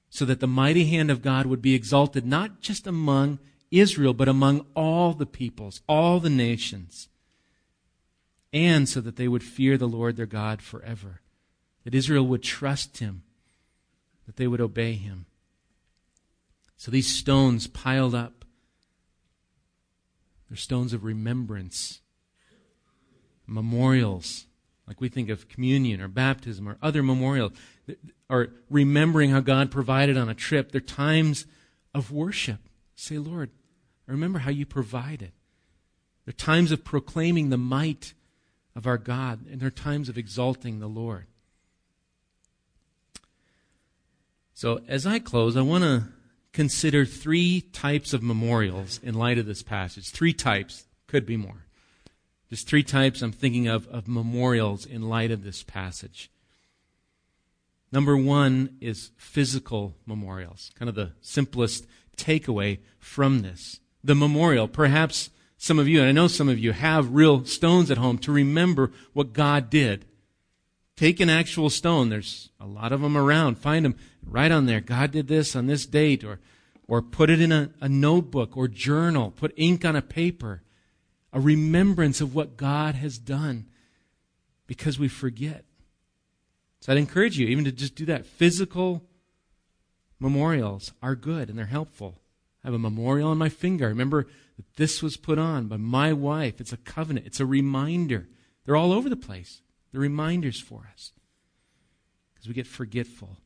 So 0.10 0.26
that 0.26 0.40
the 0.40 0.48
mighty 0.48 0.86
hand 0.86 1.12
of 1.12 1.22
God 1.22 1.46
would 1.46 1.62
be 1.62 1.76
exalted 1.76 2.26
not 2.26 2.62
just 2.62 2.88
among 2.88 3.40
Israel, 3.70 4.14
but 4.14 4.28
among 4.28 4.66
all 4.76 5.14
the 5.14 5.26
peoples, 5.26 5.82
all 5.88 6.20
the 6.20 6.30
nations. 6.30 7.10
And 8.54 8.88
so 8.88 9.02
that 9.02 9.18
they 9.18 9.28
would 9.28 9.44
fear 9.44 9.78
the 9.78 9.88
Lord 9.88 10.16
their 10.16 10.26
God 10.26 10.62
forever. 10.62 11.22
That 11.84 11.94
Israel 11.94 12.26
would 12.28 12.44
trust 12.44 13.00
him, 13.00 13.24
that 14.26 14.38
they 14.38 14.48
would 14.48 14.62
obey 14.62 14.94
him. 14.94 15.26
So 16.78 16.92
these 16.92 17.14
stones 17.14 17.68
piled 17.68 18.16
up, 18.16 18.45
they're 20.50 20.58
stones 20.58 20.94
of 20.94 21.04
remembrance, 21.04 22.02
memorials 23.48 24.46
like 24.88 25.02
we 25.02 25.10
think 25.10 25.30
of 25.30 25.50
communion 25.50 26.02
or 26.02 26.08
baptism 26.08 26.68
or 26.68 26.78
other 26.82 27.02
memorials, 27.02 27.54
or 28.30 28.50
remembering 28.70 29.32
how 29.32 29.40
God 29.40 29.72
provided 29.72 30.18
on 30.18 30.30
a 30.30 30.36
trip. 30.36 30.72
They're 30.72 30.82
times 30.82 31.46
of 31.94 32.12
worship. 32.12 32.60
Say, 32.96 33.18
Lord, 33.18 33.50
I 34.08 34.12
remember 34.12 34.40
how 34.40 34.52
you 34.52 34.66
provided. 34.66 35.32
They're 36.26 36.34
times 36.34 36.72
of 36.72 36.84
proclaiming 36.84 37.50
the 37.50 37.58
might 37.58 38.14
of 38.76 38.86
our 38.86 38.98
God, 38.98 39.48
and 39.50 39.60
they're 39.60 39.72
times 39.72 40.10
of 40.10 40.18
exalting 40.18 40.80
the 40.80 40.88
Lord. 40.88 41.26
So, 44.54 44.82
as 44.88 45.06
I 45.06 45.20
close, 45.20 45.58
I 45.58 45.62
want 45.62 45.84
to 45.84 46.04
consider 46.56 47.06
three 47.06 47.60
types 47.60 48.14
of 48.14 48.24
memorials 48.24 48.98
in 49.04 49.14
light 49.14 49.38
of 49.38 49.46
this 49.46 49.62
passage. 49.62 50.10
Three 50.10 50.32
types, 50.32 50.86
could 51.06 51.26
be 51.26 51.36
more. 51.38 51.66
There's 52.50 52.64
three 52.64 52.82
types 52.82 53.22
I'm 53.22 53.34
thinking 53.34 53.68
of 53.68 53.88
of 53.88 54.08
memorials 54.08 54.86
in 54.86 55.10
light 55.10 55.32
of 55.32 55.44
this 55.44 55.64
passage. 55.64 56.32
Number 57.92 58.16
one 58.16 58.78
is 58.80 59.12
physical 59.18 59.96
memorials, 60.06 60.72
kind 60.80 60.88
of 60.88 60.96
the 60.96 61.12
simplest 61.22 61.88
takeaway 62.18 62.80
from 63.00 63.42
this. 63.42 63.82
The 64.04 64.16
memorial, 64.16 64.68
perhaps 64.70 65.32
some 65.58 65.78
of 65.78 65.88
you, 65.88 66.00
and 66.00 66.08
I 66.08 66.14
know 66.14 66.28
some 66.28 66.50
of 66.50 66.58
you, 66.58 66.72
have 66.72 67.14
real 67.14 67.44
stones 67.46 67.92
at 67.92 67.98
home 67.98 68.18
to 68.20 68.32
remember 68.32 68.92
what 69.14 69.34
God 69.34 69.70
did. 69.70 70.06
Take 70.96 71.20
an 71.20 71.30
actual 71.30 71.70
stone. 71.70 72.08
There's 72.08 72.50
a 72.60 72.66
lot 72.66 72.94
of 72.94 73.02
them 73.02 73.18
around. 73.18 73.58
Find 73.58 73.84
them. 73.84 73.96
Write 74.26 74.52
on 74.52 74.66
there, 74.66 74.82
God 74.82 75.12
did 75.12 75.28
this 75.28 75.56
on 75.56 75.68
this 75.68 75.86
date, 75.86 76.24
or, 76.24 76.40
or 76.88 77.02
put 77.02 77.30
it 77.30 77.40
in 77.40 77.52
a, 77.52 77.72
a 77.80 77.88
notebook 77.88 78.58
or 78.58 78.68
journal. 78.68 79.32
Put 79.32 79.54
ink 79.56 79.86
on 79.86 79.96
a 79.96 80.02
paper 80.02 80.62
a 81.36 81.40
remembrance 81.40 82.22
of 82.22 82.34
what 82.34 82.56
God 82.56 82.96
has 82.96 83.18
done 83.18 83.66
because 84.68 84.98
we 84.98 85.10
forget. 85.10 85.66
So 86.80 86.94
I'd 86.94 86.98
encourage 86.98 87.38
you 87.38 87.46
even 87.48 87.66
to 87.66 87.74
just 87.74 87.96
do 87.96 88.06
that. 88.06 88.26
Physical 88.26 89.04
memorials 90.18 90.94
are 91.04 91.14
good 91.14 91.50
and 91.50 91.60
they're 91.60 91.66
helpful. 91.66 92.22
I 92.64 92.68
have 92.68 92.74
a 92.74 92.80
memorial 92.80 93.30
on 93.30 93.38
my 93.38 93.50
finger. 93.50 93.90
Remember 93.90 94.28
that 94.56 94.78
this 94.78 95.04
was 95.04 95.18
put 95.18 95.38
on 95.38 95.68
by 95.68 95.76
my 95.76 96.14
wife. 96.14 96.62
It's 96.62 96.72
a 96.72 96.78
covenant, 96.78 97.28
it's 97.28 97.42
a 97.42 97.46
reminder. 97.46 98.30
They're 98.64 98.78
all 98.78 98.94
over 98.94 99.10
the 99.10 99.18
place. 99.18 99.62
They're 99.92 100.00
reminders 100.00 100.62
for 100.62 100.90
us 100.94 101.12
because 102.34 102.48
we 102.48 102.54
get 102.54 102.66
forgetful. 102.66 103.38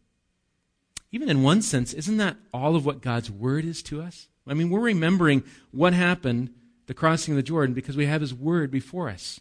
Even 1.11 1.29
in 1.29 1.43
one 1.43 1.61
sense, 1.61 1.93
isn't 1.93 2.17
that 2.17 2.37
all 2.53 2.75
of 2.75 2.85
what 2.85 3.01
God's 3.01 3.31
word 3.31 3.65
is 3.65 3.81
to 3.83 4.01
us? 4.01 4.27
I 4.47 4.53
mean, 4.53 4.69
we're 4.69 4.79
remembering 4.79 5.43
what 5.71 5.93
happened 5.93 6.51
the 6.89 6.95
crossing 6.95 7.33
of 7.33 7.35
the 7.35 7.43
Jordan 7.43 7.75
because 7.75 7.95
we 7.95 8.07
have 8.07 8.19
His 8.19 8.33
Word 8.33 8.71
before 8.71 9.09
us. 9.09 9.39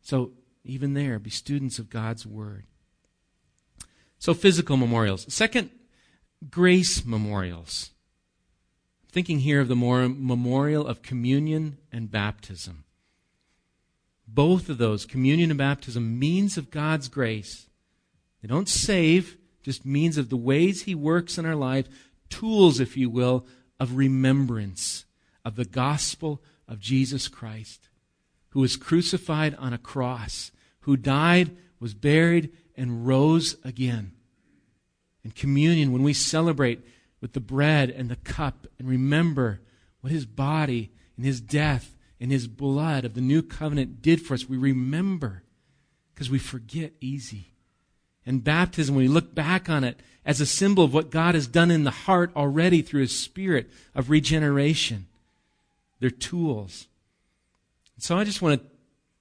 So, 0.00 0.30
even 0.62 0.94
there, 0.94 1.18
be 1.18 1.28
students 1.28 1.80
of 1.80 1.90
God's 1.90 2.24
Word. 2.24 2.66
So, 4.20 4.32
physical 4.32 4.76
memorials. 4.76 5.26
Second, 5.28 5.70
grace 6.48 7.04
memorials. 7.04 7.90
I'm 9.02 9.10
thinking 9.10 9.40
here 9.40 9.60
of 9.60 9.66
the 9.66 9.74
memorial 9.74 10.86
of 10.86 11.02
communion 11.02 11.78
and 11.90 12.12
baptism. 12.12 12.84
Both 14.28 14.68
of 14.68 14.78
those, 14.78 15.04
communion 15.04 15.50
and 15.50 15.58
baptism, 15.58 16.16
means 16.16 16.56
of 16.56 16.70
God's 16.70 17.08
grace. 17.08 17.66
They 18.40 18.46
don't 18.46 18.68
save, 18.68 19.36
just 19.66 19.84
means 19.84 20.16
of 20.16 20.28
the 20.28 20.36
ways 20.36 20.82
He 20.82 20.94
works 20.94 21.38
in 21.38 21.44
our 21.44 21.56
life, 21.56 21.88
tools, 22.30 22.78
if 22.78 22.96
you 22.96 23.10
will, 23.10 23.44
of 23.80 23.96
remembrance 23.96 25.06
of 25.44 25.56
the 25.56 25.64
gospel 25.64 26.40
of 26.68 26.78
Jesus 26.78 27.26
Christ, 27.26 27.88
who 28.50 28.60
was 28.60 28.76
crucified 28.76 29.56
on 29.56 29.72
a 29.72 29.78
cross, 29.78 30.52
who 30.82 30.96
died, 30.96 31.56
was 31.80 31.94
buried, 31.94 32.52
and 32.76 33.08
rose 33.08 33.56
again. 33.64 34.12
In 35.24 35.32
communion, 35.32 35.90
when 35.90 36.04
we 36.04 36.12
celebrate 36.12 36.86
with 37.20 37.32
the 37.32 37.40
bread 37.40 37.90
and 37.90 38.08
the 38.08 38.14
cup 38.14 38.68
and 38.78 38.88
remember 38.88 39.62
what 40.00 40.12
his 40.12 40.26
body 40.26 40.92
and 41.16 41.26
his 41.26 41.40
death 41.40 41.96
and 42.20 42.30
his 42.30 42.46
blood 42.46 43.04
of 43.04 43.14
the 43.14 43.20
new 43.20 43.42
covenant 43.42 44.00
did 44.00 44.22
for 44.22 44.34
us, 44.34 44.48
we 44.48 44.56
remember 44.56 45.42
because 46.14 46.30
we 46.30 46.38
forget 46.38 46.92
easy. 47.00 47.55
And 48.26 48.42
baptism, 48.42 48.96
when 48.96 49.04
we 49.04 49.08
look 49.08 49.34
back 49.34 49.70
on 49.70 49.84
it 49.84 50.00
as 50.24 50.40
a 50.40 50.46
symbol 50.46 50.82
of 50.82 50.92
what 50.92 51.10
God 51.10 51.36
has 51.36 51.46
done 51.46 51.70
in 51.70 51.84
the 51.84 51.90
heart 51.92 52.32
already 52.34 52.82
through 52.82 53.02
his 53.02 53.16
spirit 53.16 53.70
of 53.94 54.10
regeneration, 54.10 55.06
they're 56.00 56.10
tools. 56.10 56.88
So 57.98 58.18
I 58.18 58.24
just 58.24 58.42
want 58.42 58.60
to 58.60 58.68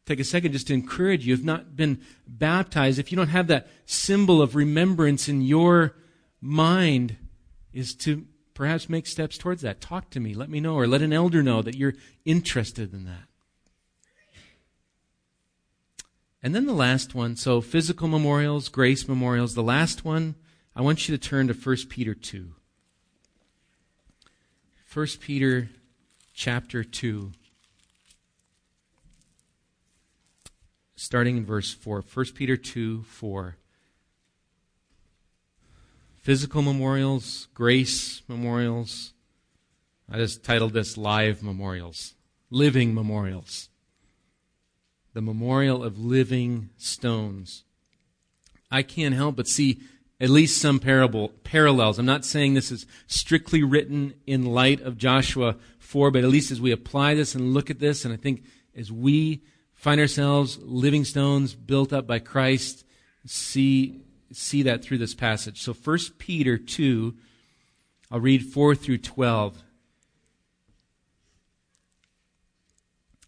take 0.06 0.20
a 0.20 0.24
second 0.24 0.52
just 0.52 0.68
to 0.68 0.74
encourage 0.74 1.26
you. 1.26 1.34
If 1.34 1.44
not 1.44 1.76
been 1.76 2.02
baptized, 2.28 3.00
if 3.00 3.12
you 3.12 3.15
don't 3.15 3.30
have 3.30 3.48
that 3.48 3.70
symbol 3.86 4.41
of 4.41 4.56
remembrance 4.56 5.30
in 5.30 5.41
your 5.41 5.96
mind, 6.41 7.15
is 7.72 7.94
to 7.94 8.26
perhaps 8.54 8.89
make 8.89 9.06
steps 9.06 9.38
towards 9.38 9.62
that. 9.62 9.82
Talk 9.82 10.10
to 10.12 10.20
me. 10.20 10.34
Let 10.34 10.50
me 10.50 10.60
know, 10.60 10.76
or 10.76 10.88
let 10.88 11.02
an 11.02 11.13
elder 11.13 11.44
know 11.44 11.62
that 11.62 11.76
you're 11.76 11.96
interested 12.24 12.94
in 12.94 13.06
that. 13.06 13.28
And 16.45 16.53
then 16.53 16.67
the 16.67 16.73
last 16.73 17.15
one, 17.15 17.36
so 17.38 17.60
physical 17.60 18.08
memorials, 18.08 18.69
grace 18.69 19.08
memorials. 19.08 19.55
The 19.55 19.63
last 19.63 20.05
one, 20.05 20.36
I 20.75 20.84
want 20.84 21.10
you 21.10 21.17
to 21.17 21.19
turn 21.19 21.47
to 21.47 21.55
1 21.55 21.75
Peter 21.89 22.13
2. 22.13 22.51
1 24.93 25.08
Peter 25.19 25.71
chapter 26.36 26.84
2, 26.84 27.31
starting 30.95 31.38
in 31.38 31.45
verse 31.47 31.73
4. 31.73 32.03
1 32.13 32.25
Peter 32.36 32.55
2 32.55 33.01
4. 33.01 33.58
Physical 36.19 36.62
memorials, 36.62 37.47
grace 37.55 38.21
memorials. 38.27 39.13
I 40.08 40.17
just 40.17 40.43
titled 40.43 40.73
this 40.73 40.95
Live 40.95 41.41
Memorials, 41.41 42.13
Living 42.51 42.93
Memorials. 42.93 43.69
The 45.15 45.21
memorial 45.21 45.82
of 45.82 45.97
living 45.97 46.71
stones. 46.78 47.63
I 48.69 48.84
can't 48.84 49.15
help 49.15 49.38
but 49.38 49.47
see 49.47 49.80
at 50.19 50.30
least 50.30 50.62
some 50.62 50.78
parable, 50.78 51.30
parallels. 51.45 51.97
I'm 51.97 52.06
not 52.06 52.25
saying 52.25 52.54
this 52.54 52.69
is 52.69 52.86
strictly 53.08 53.63
written 53.63 54.15
in 54.28 54.43
light 54.43 54.82
of 54.82 54.97
Joshua 54.97 55.56
4, 55.80 56.12
but 56.12 56.25
at 56.25 56.30
least 56.30 56.51
as 56.51 56.60
we 56.60 56.73
apply 56.73 57.13
this 57.13 57.34
and 57.34 57.54
look 57.54 57.69
at 57.69 57.80
this, 57.80 58.04
and 58.04 58.13
I 58.13 58.17
think 58.17 58.43
as 58.75 58.91
we 58.91 59.41
find 59.73 60.01
ourselves 60.01 60.60
living 60.62 61.06
stones 61.06 61.56
built 61.56 61.93
up 61.93 62.06
by 62.06 62.19
Christ, 62.19 62.84
see, 63.25 64.01
see 64.34 64.63
that 64.63 64.84
through 64.84 64.97
this 64.97 65.15
passage. 65.15 65.62
So 65.62 65.71
1 65.71 65.97
Peter 66.17 66.58
2, 66.58 67.15
I'll 68.12 68.19
read 68.19 68.43
4 68.43 68.75
through 68.75 68.97
12. 68.97 69.63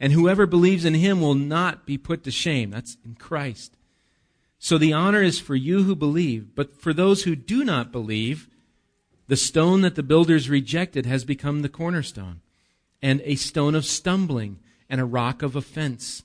and 0.00 0.12
whoever 0.12 0.46
believes 0.46 0.84
in 0.84 0.94
him 0.94 1.20
will 1.20 1.34
not 1.34 1.86
be 1.86 1.98
put 1.98 2.24
to 2.24 2.30
shame. 2.30 2.70
That's 2.70 2.96
in 3.04 3.14
Christ. 3.14 3.76
So 4.58 4.78
the 4.78 4.92
honor 4.92 5.22
is 5.22 5.38
for 5.38 5.54
you 5.54 5.84
who 5.84 5.94
believe, 5.94 6.54
but 6.54 6.74
for 6.74 6.92
those 6.92 7.22
who 7.22 7.36
do 7.36 7.64
not 7.64 7.92
believe, 7.92 8.48
The 9.30 9.36
stone 9.36 9.82
that 9.82 9.94
the 9.94 10.02
builders 10.02 10.50
rejected 10.50 11.06
has 11.06 11.24
become 11.24 11.62
the 11.62 11.68
cornerstone, 11.68 12.40
and 13.00 13.22
a 13.24 13.36
stone 13.36 13.76
of 13.76 13.86
stumbling, 13.86 14.58
and 14.88 15.00
a 15.00 15.04
rock 15.04 15.42
of 15.42 15.54
offense. 15.54 16.24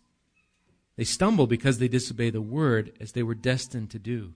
They 0.95 1.03
stumble 1.03 1.45
because 1.45 1.77
they 1.77 1.87
disobey 1.87 2.31
the 2.31 2.41
word 2.41 2.93
as 2.99 3.11
they 3.11 3.21
were 3.21 3.35
destined 3.35 3.91
to 3.91 3.99
do. 3.99 4.33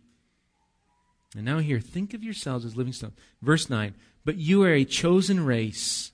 And 1.35 1.45
now, 1.45 1.57
here, 1.57 1.79
think 1.79 2.13
of 2.13 2.23
yourselves 2.23 2.63
as 2.63 2.77
living 2.77 2.93
stones. 2.93 3.15
Verse 3.41 3.71
9 3.71 3.95
But 4.23 4.37
you 4.37 4.61
are 4.61 4.73
a 4.73 4.85
chosen 4.85 5.43
race, 5.43 6.11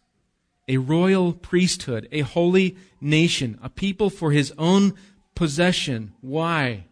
a 0.67 0.77
royal 0.77 1.33
priesthood, 1.33 2.07
a 2.11 2.21
holy 2.21 2.77
nation, 2.99 3.59
a 3.61 3.69
people 3.69 4.09
for 4.09 4.31
his 4.31 4.53
own 4.57 4.93
possession. 5.35 6.13
Why? 6.21 6.85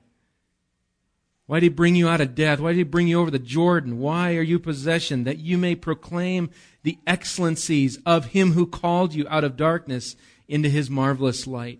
Why 1.45 1.59
did 1.59 1.63
he 1.63 1.69
bring 1.69 1.95
you 1.95 2.07
out 2.07 2.21
of 2.21 2.35
death? 2.35 2.59
Why 2.59 2.71
did 2.71 2.77
he 2.77 2.83
bring 2.83 3.07
you 3.07 3.19
over 3.19 3.31
the 3.31 3.39
Jordan? 3.39 3.99
Why 3.99 4.35
are 4.35 4.41
you 4.41 4.59
possession? 4.59 5.23
That 5.23 5.39
you 5.39 5.57
may 5.57 5.75
proclaim 5.75 6.49
the 6.83 6.97
excellencies 7.05 7.99
of 8.05 8.27
him 8.27 8.53
who 8.53 8.65
called 8.65 9.13
you 9.13 9.27
out 9.29 9.43
of 9.43 9.57
darkness 9.57 10.15
into 10.47 10.69
his 10.69 10.89
marvelous 10.89 11.47
light. 11.47 11.79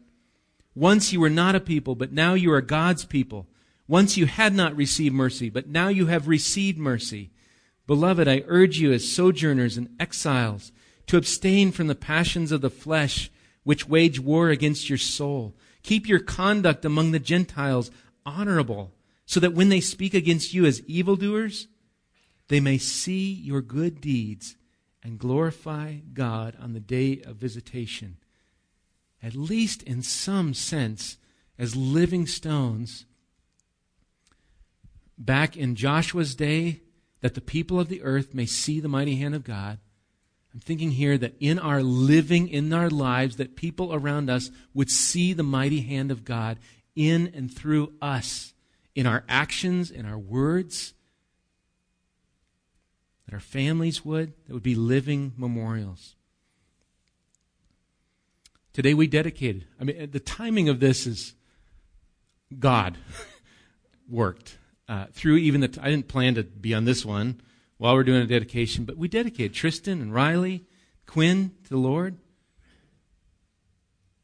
Once 0.76 1.14
you 1.14 1.20
were 1.20 1.30
not 1.30 1.56
a 1.56 1.60
people, 1.60 1.96
but 1.96 2.12
now 2.12 2.34
you 2.34 2.52
are 2.52 2.62
God's 2.62 3.06
people. 3.06 3.48
Once 3.88 4.18
you 4.18 4.26
had 4.26 4.54
not 4.54 4.76
received 4.76 5.14
mercy, 5.14 5.50
but 5.50 5.68
now 5.68 5.88
you 5.88 6.08
have 6.08 6.28
received 6.28 6.78
mercy. 6.78 7.32
Beloved, 7.86 8.28
I 8.28 8.44
urge 8.48 8.80
you 8.80 8.92
as 8.92 9.10
sojourners 9.10 9.78
and 9.78 9.90
exiles 10.00 10.72
to 11.08 11.18
abstain 11.18 11.72
from 11.72 11.88
the 11.88 11.96
passions 11.96 12.52
of 12.52 12.62
the 12.62 12.70
flesh 12.70 13.32
which 13.64 13.88
wage 13.88 14.20
war 14.20 14.50
against 14.50 14.90
your 14.90 14.98
soul. 14.98 15.56
Keep 15.84 16.08
your 16.08 16.20
conduct 16.20 16.86
among 16.86 17.12
the 17.12 17.20
Gentiles 17.20 17.92
honorable, 18.26 18.94
so 19.26 19.40
that 19.40 19.54
when 19.54 19.70
they 19.70 19.82
speak 19.82 20.14
against 20.14 20.54
you 20.54 20.66
as 20.66 20.82
evildoers, 20.82 21.68
they 22.48 22.60
may 22.60 22.78
see 22.78 23.32
your 23.32 23.62
good 23.62 24.02
deeds 24.02 24.56
and 25.02 25.20
glorify 25.20 25.96
God 26.14 26.56
on 26.62 26.74
the 26.74 26.80
day 26.80 27.22
of 27.26 27.36
visitation. 27.36 28.18
At 29.22 29.36
least 29.36 29.84
in 29.84 30.02
some 30.02 30.54
sense, 30.54 31.18
as 31.58 31.76
living 31.76 32.28
stones 32.28 33.06
back 35.18 35.56
in 35.56 35.76
Joshua's 35.76 36.36
day 36.36 36.82
that 37.22 37.36
the 37.36 37.42
people 37.42 37.80
of 37.80 37.88
the 37.88 38.02
earth 38.02 38.34
may 38.34 38.46
see 38.46 38.80
the 38.80 38.90
mighty 38.90 39.16
hand 39.16 39.36
of 39.36 39.44
God. 39.44 39.80
I'm 40.54 40.60
thinking 40.60 40.92
here 40.92 41.18
that 41.18 41.34
in 41.40 41.58
our 41.58 41.82
living, 41.82 42.48
in 42.48 42.72
our 42.74 42.90
lives, 42.90 43.38
that 43.38 43.56
people 43.56 43.94
around 43.94 44.30
us 44.30 44.52
would 44.74 44.90
see 44.90 45.34
the 45.34 45.44
mighty 45.44 45.82
hand 45.82 46.12
of 46.12 46.24
God 46.24 46.60
in 46.96 47.32
and 47.34 47.52
through 47.52 47.94
us, 48.02 48.54
in 48.94 49.08
our 49.08 49.24
actions, 49.28 49.90
in 49.90 50.06
our 50.06 50.18
words, 50.18 50.94
that 53.26 53.34
our 53.34 53.40
families 53.40 54.06
would, 54.06 54.34
that 54.46 54.54
would 54.54 54.62
be 54.62 54.76
living 54.76 55.34
memorials. 55.36 56.16
Today 58.74 58.94
we 58.94 59.08
dedicated. 59.08 59.66
I 59.80 59.86
mean, 59.86 60.12
the 60.12 60.20
timing 60.20 60.70
of 60.70 60.80
this 60.80 61.08
is 61.08 61.34
God 62.60 62.98
worked 64.10 64.58
uh, 64.88 65.08
through 65.14 65.38
even 65.38 65.62
the, 65.62 65.80
I 65.82 65.90
didn't 65.90 66.08
plan 66.08 66.36
to 66.36 66.44
be 66.44 66.76
on 66.76 66.86
this 66.86 67.04
one 67.04 67.42
while 67.78 67.96
we're 67.96 68.04
doing 68.04 68.22
a 68.22 68.28
dedication, 68.28 68.86
but 68.86 68.98
we 68.98 69.08
dedicated 69.08 69.54
Tristan 69.54 70.02
and 70.02 70.14
Riley, 70.14 70.66
Quinn 71.06 71.52
to 71.64 71.70
the 71.70 71.78
Lord 71.78 72.18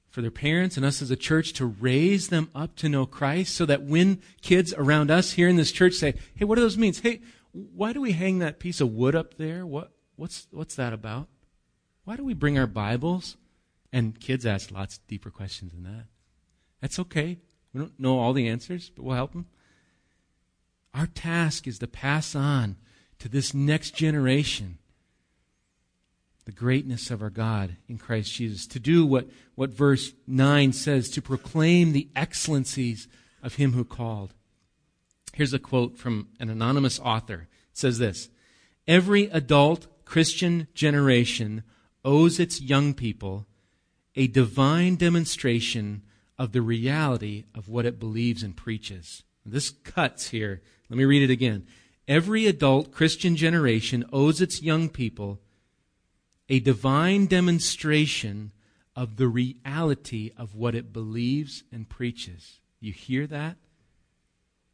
for 0.09 0.21
their 0.21 0.31
parents 0.31 0.75
and 0.75 0.85
us 0.85 1.01
as 1.01 1.11
a 1.11 1.15
church 1.15 1.53
to 1.53 1.65
raise 1.65 2.29
them 2.29 2.49
up 2.55 2.75
to 2.77 2.89
know 2.89 3.05
Christ 3.05 3.55
so 3.55 3.65
that 3.65 3.83
when 3.83 4.21
kids 4.41 4.73
around 4.75 5.11
us 5.11 5.33
here 5.33 5.47
in 5.47 5.55
this 5.55 5.71
church 5.71 5.93
say, 5.93 6.15
hey, 6.35 6.45
what 6.45 6.55
do 6.55 6.61
those 6.61 6.77
mean? 6.77 6.93
Hey, 6.93 7.21
why 7.51 7.93
do 7.93 8.01
we 8.01 8.13
hang 8.13 8.39
that 8.39 8.59
piece 8.59 8.81
of 8.81 8.91
wood 8.91 9.15
up 9.15 9.35
there? 9.35 9.65
What, 9.65 9.91
what's, 10.15 10.47
what's 10.51 10.75
that 10.75 10.93
about? 10.93 11.27
Why 12.05 12.15
do 12.15 12.23
we 12.23 12.33
bring 12.33 12.57
our 12.57 12.67
Bibles? 12.67 13.37
And 13.93 14.19
kids 14.19 14.45
ask 14.45 14.71
lots 14.71 14.99
deeper 15.07 15.29
questions 15.29 15.71
than 15.71 15.83
that. 15.83 16.05
That's 16.81 16.99
okay. 16.99 17.37
We 17.73 17.79
don't 17.79 17.99
know 17.99 18.19
all 18.19 18.33
the 18.33 18.47
answers, 18.47 18.89
but 18.89 19.03
we'll 19.03 19.15
help 19.15 19.33
them. 19.33 19.47
Our 20.93 21.07
task 21.07 21.67
is 21.67 21.79
to 21.79 21.87
pass 21.87 22.35
on 22.35 22.77
to 23.20 23.30
this 23.30 23.53
next 23.53 23.91
generation 23.91 24.78
the 26.45 26.51
greatness 26.55 27.11
of 27.11 27.22
our 27.22 27.30
God 27.30 27.76
in 27.88 27.99
Christ 27.99 28.34
Jesus, 28.34 28.65
to 28.67 28.80
do 28.80 29.05
what, 29.05 29.28
what 29.53 29.70
verse 29.70 30.13
9 30.26 30.74
says, 30.74 31.11
to 31.11 31.22
proclaim 31.22 31.91
the 31.91 32.09
excellencies 32.15 33.07
of 33.43 33.55
Him 33.55 33.74
who 33.74 33.86
called. 33.86 34.34
Here's 35.34 35.53
a 35.53 35.59
quote 35.59 35.95
from 35.95 36.30
an 36.39 36.49
anonymous 36.49 36.99
author. 36.99 37.47
It 37.72 37.78
says 37.78 37.99
this 37.99 38.30
Every 38.88 39.26
adult 39.26 40.05
Christian 40.05 40.67
generation 40.74 41.61
owes 42.03 42.39
its 42.39 42.59
young 42.59 42.95
people 42.95 43.45
a 44.15 44.26
divine 44.26 44.95
demonstration 44.95 46.01
of 46.39 46.51
the 46.51 46.63
reality 46.63 47.43
of 47.53 47.70
what 47.70 47.86
it 47.86 47.99
believes 47.99 48.41
and 48.41 48.57
preaches. 48.57 49.22
This 49.45 49.70
cuts 49.70 50.30
here 50.30 50.63
let 50.89 50.97
me 50.97 51.05
read 51.05 51.22
it 51.22 51.32
again. 51.32 51.67
Every 52.10 52.47
adult 52.47 52.91
Christian 52.91 53.36
generation 53.36 54.03
owes 54.12 54.41
its 54.41 54.64
young 54.64 54.89
people 54.89 55.39
a 56.49 56.60
divine 56.60 57.28
demonstration 57.28 58.51
of 58.95 59.18
the 59.18 59.28
reality 59.28 60.32
of 60.36 60.55
what 60.55 60.74
it 60.74 60.91
believes 60.91 61.64
and 61.72 61.88
preaches. 61.88 62.62
You 62.80 62.91
hear 62.91 63.28
that? 63.28 63.57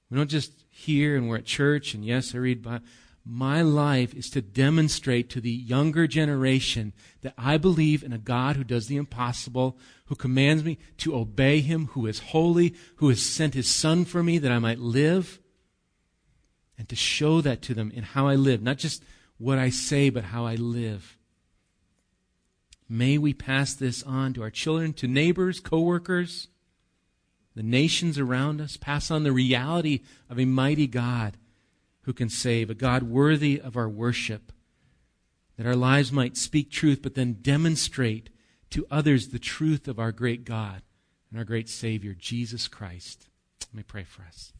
We 0.10 0.16
don't 0.16 0.30
just 0.30 0.64
hear 0.70 1.18
and 1.18 1.28
we're 1.28 1.40
at 1.40 1.46
church 1.46 1.94
and 1.94 2.06
yes, 2.06 2.34
I 2.34 2.38
read 2.38 2.64
Bible. 2.64 2.86
My 3.26 3.62
life 3.62 4.14
is 4.14 4.30
to 4.30 4.42
demonstrate 4.42 5.30
to 5.32 5.42
the 5.42 5.52
younger 5.52 6.08
generation 6.08 6.94
that 7.22 7.34
I 7.38 7.58
believe 7.58 8.02
in 8.02 8.14
a 8.14 8.18
God 8.18 8.56
who 8.56 8.64
does 8.64 8.88
the 8.88 8.96
impossible, 8.96 9.78
who 10.06 10.16
commands 10.16 10.64
me 10.64 10.78
to 11.00 11.16
obey 11.16 11.60
him, 11.60 11.88
who 11.88 12.06
is 12.06 12.20
holy, 12.20 12.76
who 12.98 13.10
has 13.10 13.22
sent 13.22 13.56
his 13.56 13.68
son 13.68 14.06
for 14.06 14.24
me 14.24 14.38
that 14.38 14.52
I 14.52 14.60
might 14.60 14.80
live 14.80 15.42
and 16.78 16.90
to 16.90 16.96
show 16.96 17.42
that 17.42 17.62
to 17.64 17.74
them 17.74 17.92
in 17.94 18.04
how 18.04 18.28
I 18.28 18.36
live, 18.36 18.62
not 18.62 18.78
just 18.78 19.04
what 19.38 19.58
I 19.58 19.70
say, 19.70 20.10
but 20.10 20.26
how 20.26 20.46
I 20.46 20.56
live. 20.56 21.18
May 22.88 23.18
we 23.18 23.34
pass 23.34 23.74
this 23.74 24.04
on 24.04 24.34
to 24.34 24.44
our 24.44 24.52
children, 24.52 24.94
to 24.94 25.08
neighbors, 25.08 25.60
coworkers, 25.60 26.50
the 27.56 27.64
nations 27.64 28.20
around 28.20 28.62
us, 28.62 28.78
pass 28.78 29.10
on 29.10 29.24
the 29.24 29.32
reality 29.32 30.02
of 30.30 30.40
a 30.40 30.46
mighty 30.46 30.88
God 30.88 31.38
who 32.02 32.14
can 32.14 32.30
save, 32.30 32.70
a 32.70 32.76
God 32.76 33.04
worthy 33.04 33.60
of 33.60 33.76
our 33.76 33.90
worship, 33.90 34.52
that 35.58 35.66
our 35.66 35.76
lives 35.76 36.12
might 36.12 36.38
speak 36.38 36.70
truth, 36.70 37.00
but 37.02 37.16
then 37.16 37.38
demonstrate 37.42 38.30
to 38.70 38.86
others 38.92 39.30
the 39.30 39.40
truth 39.40 39.88
of 39.88 40.00
our 40.00 40.12
great 40.12 40.44
God 40.44 40.82
and 41.30 41.40
our 41.40 41.46
great 41.46 41.70
Savior, 41.70 42.14
Jesus 42.14 42.68
Christ. 42.68 43.30
Let 43.62 43.74
me 43.74 43.84
pray 43.84 44.04
for 44.04 44.24
us. 44.24 44.52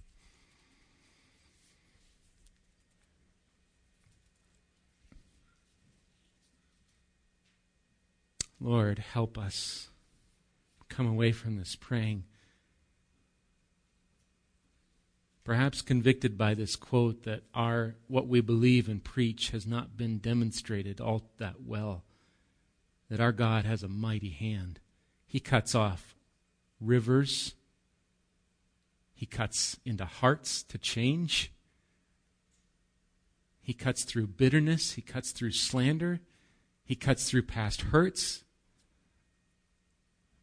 Lord, 8.66 8.98
help 8.98 9.38
us 9.38 9.92
come 10.90 11.06
away 11.06 11.32
from 11.32 11.56
this 11.56 11.76
praying. 11.76 12.24
Perhaps 15.44 15.84
convicted 15.84 16.36
by 16.36 16.56
this 16.56 16.76
quote 16.76 17.26
that 17.26 17.44
our 17.54 17.94
what 18.08 18.28
we 18.28 18.42
believe 18.42 18.90
and 18.90 19.04
preach 19.04 19.52
has 19.52 19.68
not 19.68 19.96
been 19.96 20.18
demonstrated 20.18 21.00
all 21.00 21.30
that 21.38 21.62
well. 21.64 22.06
That 23.08 23.20
our 23.20 23.32
God 23.32 23.66
has 23.66 23.84
a 23.84 23.88
mighty 23.88 24.32
hand. 24.32 24.80
He 25.28 25.40
cuts 25.40 25.76
off 25.76 26.16
rivers. 26.82 27.54
He 29.14 29.28
cuts 29.28 29.78
into 29.86 30.06
hearts 30.06 30.64
to 30.64 30.80
change. 30.80 31.52
He 33.62 33.74
cuts 33.74 34.06
through 34.06 34.26
bitterness. 34.26 34.94
He 34.94 35.04
cuts 35.04 35.30
through 35.34 35.52
slander. 35.52 36.22
He 36.84 36.96
cuts 36.96 37.30
through 37.30 37.44
past 37.44 37.82
hurts 37.82 38.42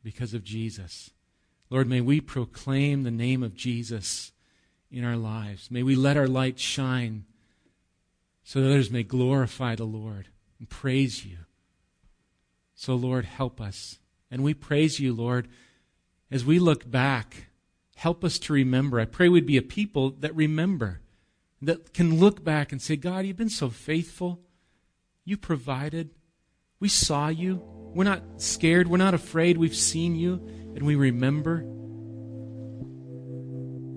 because 0.03 0.35
of 0.35 0.45
Jesus. 0.45 1.11
Lord, 1.71 1.89
may 1.89 2.01
we 2.01 2.21
proclaim 2.21 3.03
the 3.03 3.11
name 3.11 3.43
of 3.43 3.55
Jesus 3.55 4.33
in 4.91 5.05
our 5.05 5.17
lives. 5.17 5.71
May 5.71 5.83
we 5.83 5.97
let 5.97 6.17
our 6.17 6.29
light 6.29 6.59
shine 6.59 7.25
so 8.45 8.61
that 8.61 8.69
others 8.69 8.91
may 8.91 9.03
glorify 9.03 9.75
the 9.75 9.85
Lord 9.85 10.29
and 10.59 10.69
praise 10.69 11.25
you. 11.25 11.39
So, 12.75 12.95
Lord, 12.95 13.25
help 13.25 13.61
us. 13.61 13.99
And 14.31 14.43
we 14.43 14.55
praise 14.55 14.99
you, 14.99 15.13
Lord, 15.13 15.49
as 16.31 16.45
we 16.45 16.59
look 16.59 16.91
back. 16.91 17.49
Help 17.97 18.25
us 18.25 18.39
to 18.41 18.53
remember. 18.53 18.99
I 18.99 19.05
pray 19.05 19.29
we'd 19.29 19.47
be 19.47 19.57
a 19.57 19.63
people 19.63 20.11
that 20.21 20.35
remember, 20.35 21.01
that 21.61 21.95
can 21.95 22.19
look 22.19 22.43
back 22.43 22.73
and 22.73 22.83
say, 22.83 22.97
God, 22.97 23.25
you've 23.25 23.37
been 23.37 23.49
so 23.49 23.71
faithful. 23.71 24.41
You 25.25 25.37
provided. 25.37 26.11
We 26.81 26.89
saw 26.89 27.29
you. 27.29 27.82
We're 27.95 28.05
not 28.05 28.23
scared. 28.39 28.89
We're 28.89 28.97
not 28.97 29.15
afraid. 29.15 29.59
We've 29.59 29.75
seen 29.75 30.15
you 30.17 30.41
and 30.75 30.83
we 30.83 30.95
remember. 30.95 31.65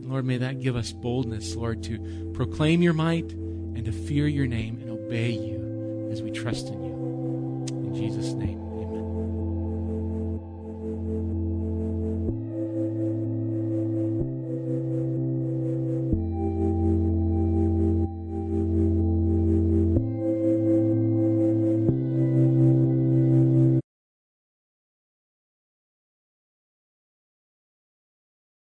Lord, 0.07 0.25
may 0.25 0.37
that 0.37 0.59
give 0.59 0.75
us 0.75 0.91
boldness, 0.91 1.55
Lord, 1.55 1.83
to 1.83 2.31
proclaim 2.33 2.81
your 2.81 2.93
might 2.93 3.31
and 3.31 3.85
to 3.85 3.91
fear 3.91 4.27
your 4.27 4.47
name 4.47 4.79
and 4.81 4.89
obey 4.89 5.31
you. 5.31 6.09
as 6.11 6.21
we 6.21 6.31
trust 6.31 6.67
in 6.67 6.83
you. 6.83 7.65
In 7.69 7.95
Jesus' 7.95 8.33
name. 8.33 8.64